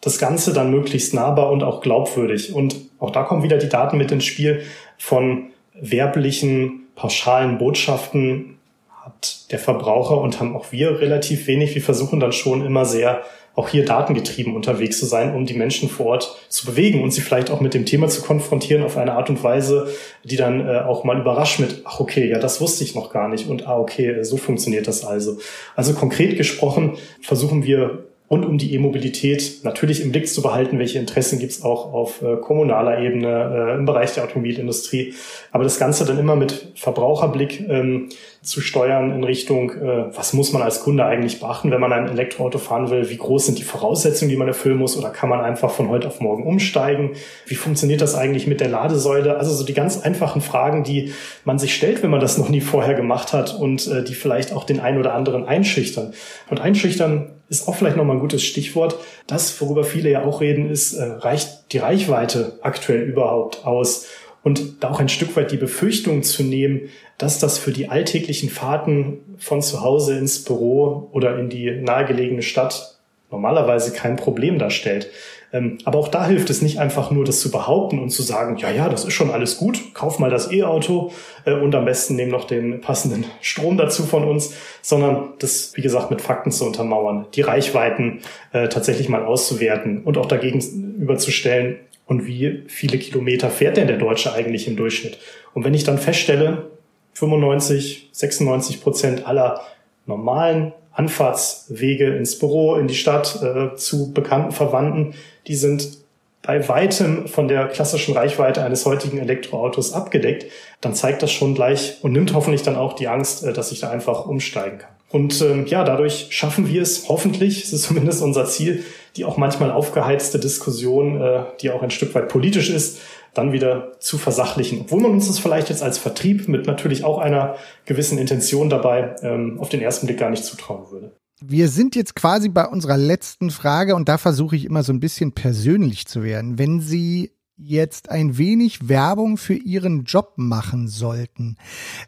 das 0.00 0.18
Ganze 0.18 0.52
dann 0.52 0.70
möglichst 0.70 1.14
nahbar 1.14 1.50
und 1.50 1.62
auch 1.62 1.80
glaubwürdig. 1.80 2.52
Und 2.52 2.76
auch 2.98 3.10
da 3.10 3.22
kommen 3.22 3.44
wieder 3.44 3.58
die 3.58 3.68
Daten 3.68 3.98
mit 3.98 4.10
ins 4.10 4.24
Spiel 4.24 4.62
von 4.98 5.50
werblichen, 5.74 6.86
pauschalen 6.96 7.58
Botschaften 7.58 8.58
hat 8.88 9.52
der 9.52 9.60
Verbraucher 9.60 10.20
und 10.20 10.40
haben 10.40 10.56
auch 10.56 10.72
wir 10.72 11.00
relativ 11.00 11.46
wenig. 11.46 11.74
Wir 11.74 11.82
versuchen 11.82 12.18
dann 12.18 12.32
schon 12.32 12.66
immer 12.66 12.84
sehr 12.84 13.22
auch 13.56 13.68
hier 13.68 13.86
datengetrieben 13.86 14.54
unterwegs 14.54 14.98
zu 14.98 15.06
sein, 15.06 15.34
um 15.34 15.46
die 15.46 15.54
Menschen 15.54 15.88
vor 15.88 16.06
Ort 16.06 16.36
zu 16.48 16.66
bewegen 16.66 17.02
und 17.02 17.10
sie 17.10 17.22
vielleicht 17.22 17.50
auch 17.50 17.60
mit 17.60 17.72
dem 17.72 17.86
Thema 17.86 18.06
zu 18.08 18.20
konfrontieren 18.20 18.84
auf 18.84 18.98
eine 18.98 19.14
Art 19.14 19.30
und 19.30 19.42
Weise, 19.42 19.88
die 20.24 20.36
dann 20.36 20.66
äh, 20.68 20.80
auch 20.80 21.04
mal 21.04 21.18
überrascht 21.18 21.58
mit, 21.58 21.80
ach 21.84 21.98
okay, 21.98 22.28
ja, 22.28 22.38
das 22.38 22.60
wusste 22.60 22.84
ich 22.84 22.94
noch 22.94 23.10
gar 23.10 23.28
nicht 23.28 23.48
und 23.48 23.66
ah 23.66 23.78
okay, 23.78 24.22
so 24.22 24.36
funktioniert 24.36 24.86
das 24.86 25.04
also. 25.04 25.38
Also 25.74 25.94
konkret 25.94 26.36
gesprochen 26.36 26.98
versuchen 27.22 27.64
wir 27.64 28.04
rund 28.30 28.44
um 28.44 28.58
die 28.58 28.74
E-Mobilität 28.74 29.60
natürlich 29.62 30.02
im 30.02 30.10
Blick 30.10 30.28
zu 30.28 30.42
behalten, 30.42 30.78
welche 30.78 30.98
Interessen 30.98 31.38
gibt 31.38 31.52
es 31.52 31.62
auch 31.62 31.92
auf 31.92 32.22
äh, 32.22 32.36
kommunaler 32.36 32.98
Ebene 33.00 33.72
äh, 33.72 33.78
im 33.78 33.86
Bereich 33.86 34.14
der 34.14 34.24
Automobilindustrie. 34.24 35.14
Aber 35.52 35.64
das 35.64 35.78
Ganze 35.78 36.04
dann 36.04 36.18
immer 36.18 36.34
mit 36.34 36.72
Verbraucherblick 36.74 37.64
ähm, 37.68 38.08
zu 38.46 38.60
steuern 38.60 39.10
in 39.10 39.24
Richtung, 39.24 39.72
äh, 39.72 40.16
was 40.16 40.32
muss 40.32 40.52
man 40.52 40.62
als 40.62 40.80
Kunde 40.80 41.04
eigentlich 41.04 41.40
beachten, 41.40 41.72
wenn 41.72 41.80
man 41.80 41.92
ein 41.92 42.08
Elektroauto 42.08 42.58
fahren 42.58 42.90
will? 42.90 43.10
Wie 43.10 43.16
groß 43.16 43.46
sind 43.46 43.58
die 43.58 43.64
Voraussetzungen, 43.64 44.30
die 44.30 44.36
man 44.36 44.46
erfüllen 44.46 44.78
muss? 44.78 44.96
Oder 44.96 45.10
kann 45.10 45.28
man 45.28 45.40
einfach 45.40 45.72
von 45.72 45.88
heute 45.88 46.06
auf 46.06 46.20
morgen 46.20 46.46
umsteigen? 46.46 47.10
Wie 47.46 47.56
funktioniert 47.56 48.00
das 48.00 48.14
eigentlich 48.14 48.46
mit 48.46 48.60
der 48.60 48.68
Ladesäule? 48.68 49.36
Also 49.36 49.52
so 49.52 49.64
die 49.64 49.74
ganz 49.74 50.00
einfachen 50.00 50.40
Fragen, 50.40 50.84
die 50.84 51.12
man 51.44 51.58
sich 51.58 51.74
stellt, 51.74 52.04
wenn 52.04 52.10
man 52.10 52.20
das 52.20 52.38
noch 52.38 52.48
nie 52.48 52.60
vorher 52.60 52.94
gemacht 52.94 53.32
hat 53.32 53.52
und 53.52 53.88
äh, 53.88 54.04
die 54.04 54.14
vielleicht 54.14 54.52
auch 54.52 54.62
den 54.62 54.78
einen 54.78 54.98
oder 54.98 55.14
anderen 55.14 55.44
einschüchtern. 55.44 56.14
Und 56.48 56.60
einschüchtern 56.60 57.32
ist 57.48 57.68
auch 57.68 57.74
vielleicht 57.74 57.96
nochmal 57.96 58.16
ein 58.16 58.20
gutes 58.20 58.44
Stichwort. 58.44 58.96
Das, 59.26 59.60
worüber 59.60 59.82
viele 59.82 60.10
ja 60.10 60.24
auch 60.24 60.40
reden, 60.40 60.70
ist, 60.70 60.94
äh, 60.94 61.02
reicht 61.04 61.72
die 61.72 61.78
Reichweite 61.78 62.58
aktuell 62.62 63.02
überhaupt 63.02 63.66
aus? 63.66 64.06
Und 64.46 64.84
da 64.84 64.92
auch 64.92 65.00
ein 65.00 65.08
Stück 65.08 65.34
weit 65.34 65.50
die 65.50 65.56
Befürchtung 65.56 66.22
zu 66.22 66.44
nehmen, 66.44 66.82
dass 67.18 67.40
das 67.40 67.58
für 67.58 67.72
die 67.72 67.88
alltäglichen 67.88 68.48
Fahrten 68.48 69.18
von 69.38 69.60
zu 69.60 69.80
Hause 69.80 70.16
ins 70.16 70.44
Büro 70.44 71.08
oder 71.10 71.36
in 71.36 71.48
die 71.48 71.68
nahegelegene 71.72 72.42
Stadt 72.42 72.96
normalerweise 73.32 73.92
kein 73.92 74.14
Problem 74.14 74.60
darstellt. 74.60 75.10
Ähm, 75.52 75.78
aber 75.84 75.98
auch 75.98 76.06
da 76.06 76.26
hilft 76.26 76.48
es 76.48 76.62
nicht 76.62 76.78
einfach 76.78 77.10
nur, 77.10 77.24
das 77.24 77.40
zu 77.40 77.50
behaupten 77.50 77.98
und 77.98 78.10
zu 78.10 78.22
sagen, 78.22 78.56
ja, 78.56 78.70
ja, 78.70 78.88
das 78.88 79.04
ist 79.04 79.14
schon 79.14 79.32
alles 79.32 79.56
gut, 79.56 79.94
kauf 79.94 80.20
mal 80.20 80.30
das 80.30 80.52
E-Auto 80.52 81.10
äh, 81.44 81.52
und 81.52 81.74
am 81.74 81.84
besten 81.84 82.14
nehmen 82.14 82.30
noch 82.30 82.44
den 82.44 82.80
passenden 82.80 83.24
Strom 83.40 83.76
dazu 83.76 84.04
von 84.04 84.22
uns, 84.22 84.54
sondern 84.80 85.30
das, 85.40 85.72
wie 85.74 85.82
gesagt, 85.82 86.12
mit 86.12 86.20
Fakten 86.20 86.52
zu 86.52 86.64
untermauern, 86.64 87.26
die 87.34 87.42
Reichweiten 87.42 88.20
äh, 88.52 88.68
tatsächlich 88.68 89.08
mal 89.08 89.24
auszuwerten 89.24 90.04
und 90.04 90.18
auch 90.18 90.26
dagegen 90.26 90.60
überzustellen, 91.00 91.80
und 92.06 92.26
wie 92.26 92.62
viele 92.68 92.98
Kilometer 92.98 93.50
fährt 93.50 93.76
denn 93.76 93.88
der 93.88 93.98
Deutsche 93.98 94.32
eigentlich 94.32 94.66
im 94.68 94.76
Durchschnitt. 94.76 95.18
Und 95.54 95.64
wenn 95.64 95.74
ich 95.74 95.84
dann 95.84 95.98
feststelle, 95.98 96.70
95, 97.14 98.10
96 98.12 98.80
Prozent 98.80 99.26
aller 99.26 99.62
normalen 100.06 100.72
Anfahrtswege 100.92 102.16
ins 102.16 102.38
Büro, 102.38 102.76
in 102.76 102.88
die 102.88 102.94
Stadt, 102.94 103.42
äh, 103.42 103.74
zu 103.76 104.12
bekannten 104.12 104.52
Verwandten, 104.52 105.14
die 105.46 105.56
sind 105.56 105.98
bei 106.42 106.66
weitem 106.68 107.26
von 107.26 107.48
der 107.48 107.66
klassischen 107.66 108.14
Reichweite 108.14 108.62
eines 108.62 108.86
heutigen 108.86 109.18
Elektroautos 109.18 109.92
abgedeckt, 109.92 110.46
dann 110.80 110.94
zeigt 110.94 111.22
das 111.22 111.32
schon 111.32 111.54
gleich 111.54 111.98
und 112.02 112.12
nimmt 112.12 112.34
hoffentlich 112.34 112.62
dann 112.62 112.76
auch 112.76 112.92
die 112.92 113.08
Angst, 113.08 113.44
äh, 113.44 113.52
dass 113.52 113.72
ich 113.72 113.80
da 113.80 113.90
einfach 113.90 114.26
umsteigen 114.26 114.78
kann. 114.78 114.95
Und 115.10 115.40
ähm, 115.40 115.66
ja, 115.66 115.84
dadurch 115.84 116.28
schaffen 116.30 116.68
wir 116.68 116.82
es 116.82 117.08
hoffentlich, 117.08 117.64
es 117.64 117.72
ist 117.72 117.84
zumindest 117.84 118.22
unser 118.22 118.46
Ziel, 118.46 118.84
die 119.16 119.24
auch 119.24 119.36
manchmal 119.36 119.70
aufgeheizte 119.70 120.38
Diskussion, 120.38 121.20
äh, 121.20 121.44
die 121.60 121.70
auch 121.70 121.82
ein 121.82 121.90
Stück 121.90 122.14
weit 122.14 122.28
politisch 122.28 122.70
ist, 122.70 122.98
dann 123.32 123.52
wieder 123.52 123.92
zu 124.00 124.18
versachlichen. 124.18 124.80
Obwohl 124.80 125.00
man 125.00 125.12
uns 125.12 125.26
das 125.26 125.38
vielleicht 125.38 125.68
jetzt 125.68 125.82
als 125.82 125.98
Vertrieb 125.98 126.48
mit 126.48 126.66
natürlich 126.66 127.04
auch 127.04 127.18
einer 127.18 127.56
gewissen 127.84 128.18
Intention 128.18 128.70
dabei 128.70 129.14
ähm, 129.22 129.60
auf 129.60 129.68
den 129.68 129.80
ersten 129.80 130.06
Blick 130.06 130.18
gar 130.18 130.30
nicht 130.30 130.44
zutrauen 130.44 130.90
würde. 130.90 131.12
Wir 131.40 131.68
sind 131.68 131.94
jetzt 131.96 132.16
quasi 132.16 132.48
bei 132.48 132.66
unserer 132.66 132.96
letzten 132.96 133.50
Frage 133.50 133.94
und 133.94 134.08
da 134.08 134.16
versuche 134.16 134.56
ich 134.56 134.64
immer 134.64 134.82
so 134.82 134.92
ein 134.92 135.00
bisschen 135.00 135.32
persönlich 135.32 136.06
zu 136.06 136.22
werden. 136.22 136.58
Wenn 136.58 136.80
Sie 136.80 137.35
jetzt 137.56 138.10
ein 138.10 138.36
wenig 138.36 138.88
Werbung 138.88 139.36
für 139.38 139.54
Ihren 139.54 140.04
Job 140.04 140.34
machen 140.36 140.88
sollten, 140.88 141.56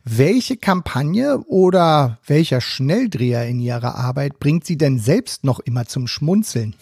welche 0.04 0.56
Kampagne 0.56 1.38
oder 1.46 2.18
welcher 2.26 2.60
Schnelldreher 2.60 3.46
in 3.46 3.58
Ihrer 3.60 3.94
Arbeit 3.94 4.38
bringt 4.38 4.66
Sie 4.66 4.76
denn 4.76 4.98
selbst 4.98 5.44
noch 5.44 5.60
immer 5.60 5.86
zum 5.86 6.06
Schmunzeln? 6.06 6.74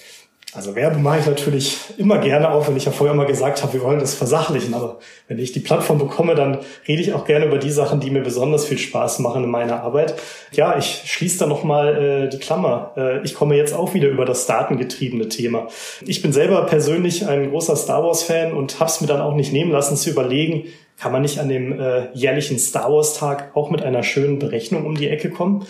Also 0.57 0.75
Werbung 0.75 1.03
mache 1.03 1.19
ich 1.21 1.27
natürlich 1.27 1.77
immer 1.99 2.17
gerne 2.17 2.51
auch, 2.51 2.67
wenn 2.67 2.77
ich 2.79 2.87
ja 2.87 2.91
vorher 2.91 3.13
immer 3.13 3.27
gesagt 3.27 3.63
habe, 3.63 3.75
wir 3.75 3.83
wollen 3.83 3.99
das 3.99 4.15
versachlichen. 4.15 4.73
Aber 4.73 5.01
wenn 5.29 5.39
ich 5.39 5.53
die 5.53 5.61
Plattform 5.61 5.99
bekomme, 5.99 6.35
dann 6.35 6.59
rede 6.89 7.03
ich 7.03 7.13
auch 7.13 7.27
gerne 7.27 7.45
über 7.45 7.59
die 7.59 7.71
Sachen, 7.71 8.01
die 8.01 8.11
mir 8.11 8.23
besonders 8.23 8.65
viel 8.65 8.79
Spaß 8.79 9.19
machen 9.19 9.45
in 9.45 9.51
meiner 9.51 9.83
Arbeit. 9.83 10.15
Ja, 10.53 10.79
ich 10.79 11.03
schließe 11.05 11.41
da 11.41 11.47
nochmal 11.47 12.25
äh, 12.25 12.29
die 12.31 12.39
Klammer. 12.39 12.93
Äh, 12.97 13.23
ich 13.23 13.35
komme 13.35 13.55
jetzt 13.55 13.75
auch 13.75 13.93
wieder 13.93 14.09
über 14.09 14.25
das 14.25 14.47
datengetriebene 14.47 15.29
Thema. 15.29 15.69
Ich 16.07 16.23
bin 16.23 16.33
selber 16.33 16.65
persönlich 16.65 17.29
ein 17.29 17.51
großer 17.51 17.77
Star 17.77 18.03
Wars-Fan 18.03 18.55
und 18.55 18.81
habe 18.81 18.91
es 18.91 19.03
mir 19.03 19.09
dann 19.09 19.21
auch 19.21 19.35
nicht 19.35 19.53
nehmen 19.53 19.73
lassen 19.73 19.97
zu 19.97 20.09
überlegen, 20.09 20.65
kann 20.99 21.13
man 21.13 21.21
nicht 21.21 21.39
an 21.39 21.51
dem 21.51 21.79
äh, 21.79 22.11
jährlichen 22.15 22.59
Star 22.59 22.91
Wars-Tag 22.91 23.51
auch 23.55 23.69
mit 23.69 23.83
einer 23.83 24.03
schönen 24.03 24.39
Berechnung 24.39 24.87
um 24.87 24.95
die 24.97 25.11
Ecke 25.11 25.29
kommen? 25.29 25.67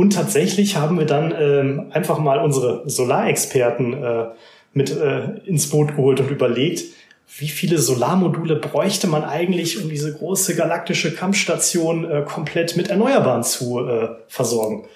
Und 0.00 0.14
tatsächlich 0.14 0.76
haben 0.76 0.98
wir 0.98 1.04
dann 1.04 1.34
ähm, 1.38 1.86
einfach 1.90 2.18
mal 2.18 2.38
unsere 2.38 2.88
Solarexperten 2.88 4.02
äh, 4.02 4.24
mit 4.72 4.90
äh, 4.96 5.40
ins 5.44 5.68
Boot 5.68 5.88
geholt 5.88 6.20
und 6.20 6.30
überlegt, 6.30 6.84
wie 7.36 7.48
viele 7.48 7.76
Solarmodule 7.76 8.56
bräuchte 8.56 9.08
man 9.08 9.24
eigentlich, 9.24 9.84
um 9.84 9.90
diese 9.90 10.16
große 10.16 10.56
galaktische 10.56 11.14
Kampfstation 11.14 12.10
äh, 12.10 12.24
komplett 12.26 12.78
mit 12.78 12.88
Erneuerbaren 12.88 13.42
zu 13.42 13.86
äh, 13.86 14.08
versorgen. 14.26 14.86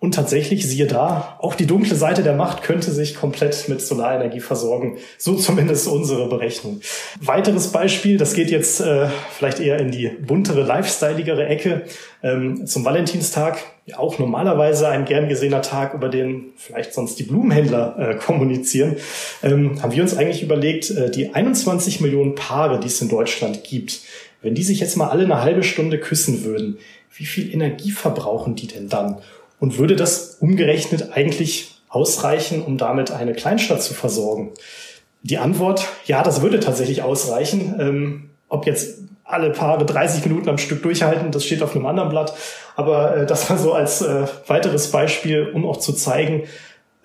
Und 0.00 0.14
tatsächlich, 0.14 0.64
siehe 0.64 0.86
da, 0.86 1.36
auch 1.40 1.56
die 1.56 1.66
dunkle 1.66 1.96
Seite 1.96 2.22
der 2.22 2.34
Macht 2.34 2.62
könnte 2.62 2.92
sich 2.92 3.16
komplett 3.16 3.68
mit 3.68 3.80
Solarenergie 3.80 4.38
versorgen. 4.38 4.98
So 5.18 5.34
zumindest 5.34 5.88
unsere 5.88 6.28
Berechnung. 6.28 6.80
Weiteres 7.20 7.72
Beispiel, 7.72 8.16
das 8.16 8.34
geht 8.34 8.52
jetzt 8.52 8.80
äh, 8.80 9.08
vielleicht 9.36 9.58
eher 9.58 9.80
in 9.80 9.90
die 9.90 10.06
buntere, 10.06 10.62
lifestyleigere 10.62 11.46
Ecke. 11.46 11.82
Ähm, 12.22 12.64
zum 12.64 12.84
Valentinstag, 12.84 13.58
ja 13.86 13.98
auch 13.98 14.20
normalerweise 14.20 14.88
ein 14.88 15.04
gern 15.04 15.28
gesehener 15.28 15.62
Tag, 15.62 15.94
über 15.94 16.08
den 16.08 16.52
vielleicht 16.56 16.94
sonst 16.94 17.18
die 17.18 17.24
Blumenhändler 17.24 17.98
äh, 17.98 18.14
kommunizieren, 18.14 18.96
ähm, 19.42 19.82
haben 19.82 19.92
wir 19.92 20.02
uns 20.02 20.16
eigentlich 20.16 20.44
überlegt, 20.44 20.90
äh, 20.90 21.10
die 21.10 21.34
21 21.34 22.00
Millionen 22.00 22.36
Paare, 22.36 22.78
die 22.78 22.86
es 22.86 23.02
in 23.02 23.08
Deutschland 23.08 23.64
gibt, 23.64 24.02
wenn 24.42 24.54
die 24.54 24.62
sich 24.62 24.78
jetzt 24.78 24.96
mal 24.96 25.08
alle 25.08 25.24
eine 25.24 25.42
halbe 25.42 25.64
Stunde 25.64 25.98
küssen 25.98 26.44
würden, 26.44 26.78
wie 27.16 27.26
viel 27.26 27.52
Energie 27.52 27.90
verbrauchen 27.90 28.54
die 28.54 28.68
denn 28.68 28.88
dann? 28.88 29.16
Und 29.60 29.78
würde 29.78 29.96
das 29.96 30.36
umgerechnet 30.40 31.10
eigentlich 31.12 31.80
ausreichen, 31.88 32.62
um 32.62 32.78
damit 32.78 33.10
eine 33.10 33.32
Kleinstadt 33.32 33.82
zu 33.82 33.94
versorgen? 33.94 34.52
Die 35.22 35.38
Antwort, 35.38 35.86
ja, 36.06 36.22
das 36.22 36.42
würde 36.42 36.60
tatsächlich 36.60 37.02
ausreichen. 37.02 37.74
Ähm, 37.78 38.30
ob 38.48 38.66
jetzt 38.66 38.98
alle 39.24 39.50
Paare 39.50 39.84
30 39.84 40.24
Minuten 40.26 40.48
am 40.48 40.58
Stück 40.58 40.82
durchhalten, 40.82 41.32
das 41.32 41.44
steht 41.44 41.62
auf 41.62 41.74
einem 41.74 41.86
anderen 41.86 42.08
Blatt. 42.08 42.34
Aber 42.76 43.16
äh, 43.16 43.26
das 43.26 43.50
war 43.50 43.58
so 43.58 43.72
als 43.72 44.00
äh, 44.00 44.26
weiteres 44.46 44.90
Beispiel, 44.90 45.50
um 45.52 45.66
auch 45.66 45.78
zu 45.78 45.92
zeigen, 45.92 46.44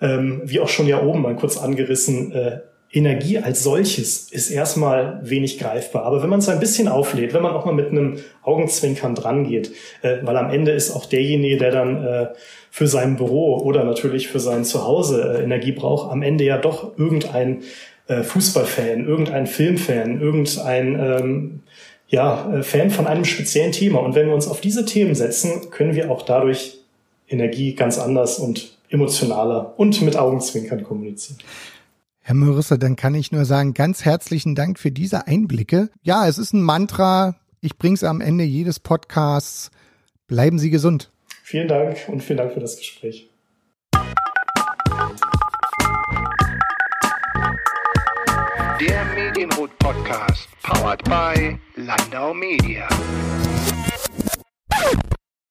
ähm, 0.00 0.42
wie 0.44 0.60
auch 0.60 0.68
schon 0.68 0.86
ja 0.86 1.02
oben 1.02 1.22
mal 1.22 1.36
kurz 1.36 1.58
angerissen, 1.58 2.32
äh, 2.32 2.60
Energie 2.94 3.38
als 3.38 3.64
solches 3.64 4.30
ist 4.30 4.50
erstmal 4.50 5.18
wenig 5.22 5.58
greifbar. 5.58 6.04
Aber 6.04 6.22
wenn 6.22 6.30
man 6.30 6.38
es 6.38 6.48
ein 6.48 6.60
bisschen 6.60 6.86
auflädt, 6.86 7.34
wenn 7.34 7.42
man 7.42 7.52
auch 7.52 7.64
mal 7.64 7.74
mit 7.74 7.88
einem 7.90 8.20
Augenzwinkern 8.42 9.16
dran 9.16 9.48
geht, 9.48 9.72
äh, 10.02 10.18
weil 10.22 10.36
am 10.36 10.50
Ende 10.50 10.70
ist 10.70 10.92
auch 10.92 11.04
derjenige, 11.04 11.56
der 11.56 11.72
dann 11.72 12.04
äh, 12.04 12.26
für 12.70 12.86
sein 12.86 13.16
Büro 13.16 13.58
oder 13.58 13.84
natürlich 13.84 14.28
für 14.28 14.38
sein 14.38 14.64
Zuhause 14.64 15.38
äh, 15.38 15.42
Energie 15.42 15.72
braucht, 15.72 16.12
am 16.12 16.22
Ende 16.22 16.44
ja 16.44 16.56
doch 16.56 16.96
irgendein 16.96 17.62
äh, 18.06 18.22
Fußballfan, 18.22 19.06
irgendein 19.06 19.48
Filmfan, 19.48 20.20
irgendein 20.20 20.98
ähm, 21.00 21.60
ja, 22.08 22.52
äh, 22.54 22.62
Fan 22.62 22.90
von 22.90 23.08
einem 23.08 23.24
speziellen 23.24 23.72
Thema. 23.72 23.98
Und 24.00 24.14
wenn 24.14 24.28
wir 24.28 24.34
uns 24.34 24.46
auf 24.46 24.60
diese 24.60 24.84
Themen 24.84 25.16
setzen, 25.16 25.70
können 25.70 25.96
wir 25.96 26.12
auch 26.12 26.22
dadurch 26.22 26.78
Energie 27.28 27.74
ganz 27.74 27.98
anders 27.98 28.38
und 28.38 28.76
emotionaler 28.88 29.74
und 29.78 30.00
mit 30.02 30.16
Augenzwinkern 30.16 30.84
kommunizieren. 30.84 31.38
Herr 32.26 32.34
Mörisse, 32.34 32.78
dann 32.78 32.96
kann 32.96 33.14
ich 33.14 33.32
nur 33.32 33.44
sagen, 33.44 33.74
ganz 33.74 34.06
herzlichen 34.06 34.54
Dank 34.54 34.78
für 34.78 34.90
diese 34.90 35.26
Einblicke. 35.26 35.90
Ja, 36.00 36.26
es 36.26 36.38
ist 36.38 36.54
ein 36.54 36.62
Mantra. 36.62 37.36
Ich 37.60 37.76
bringe 37.76 37.96
es 37.96 38.02
am 38.02 38.22
Ende 38.22 38.44
jedes 38.44 38.80
Podcasts. 38.80 39.70
Bleiben 40.26 40.58
Sie 40.58 40.70
gesund. 40.70 41.12
Vielen 41.42 41.68
Dank 41.68 41.98
und 42.08 42.22
vielen 42.22 42.38
Dank 42.38 42.54
für 42.54 42.60
das 42.60 42.78
Gespräch. 42.78 43.28
Der 48.80 49.04
Medienrot 49.14 49.78
Podcast, 49.78 50.48
powered 50.62 51.04
by 51.04 51.58
Landau 51.76 52.32
Media. 52.32 52.88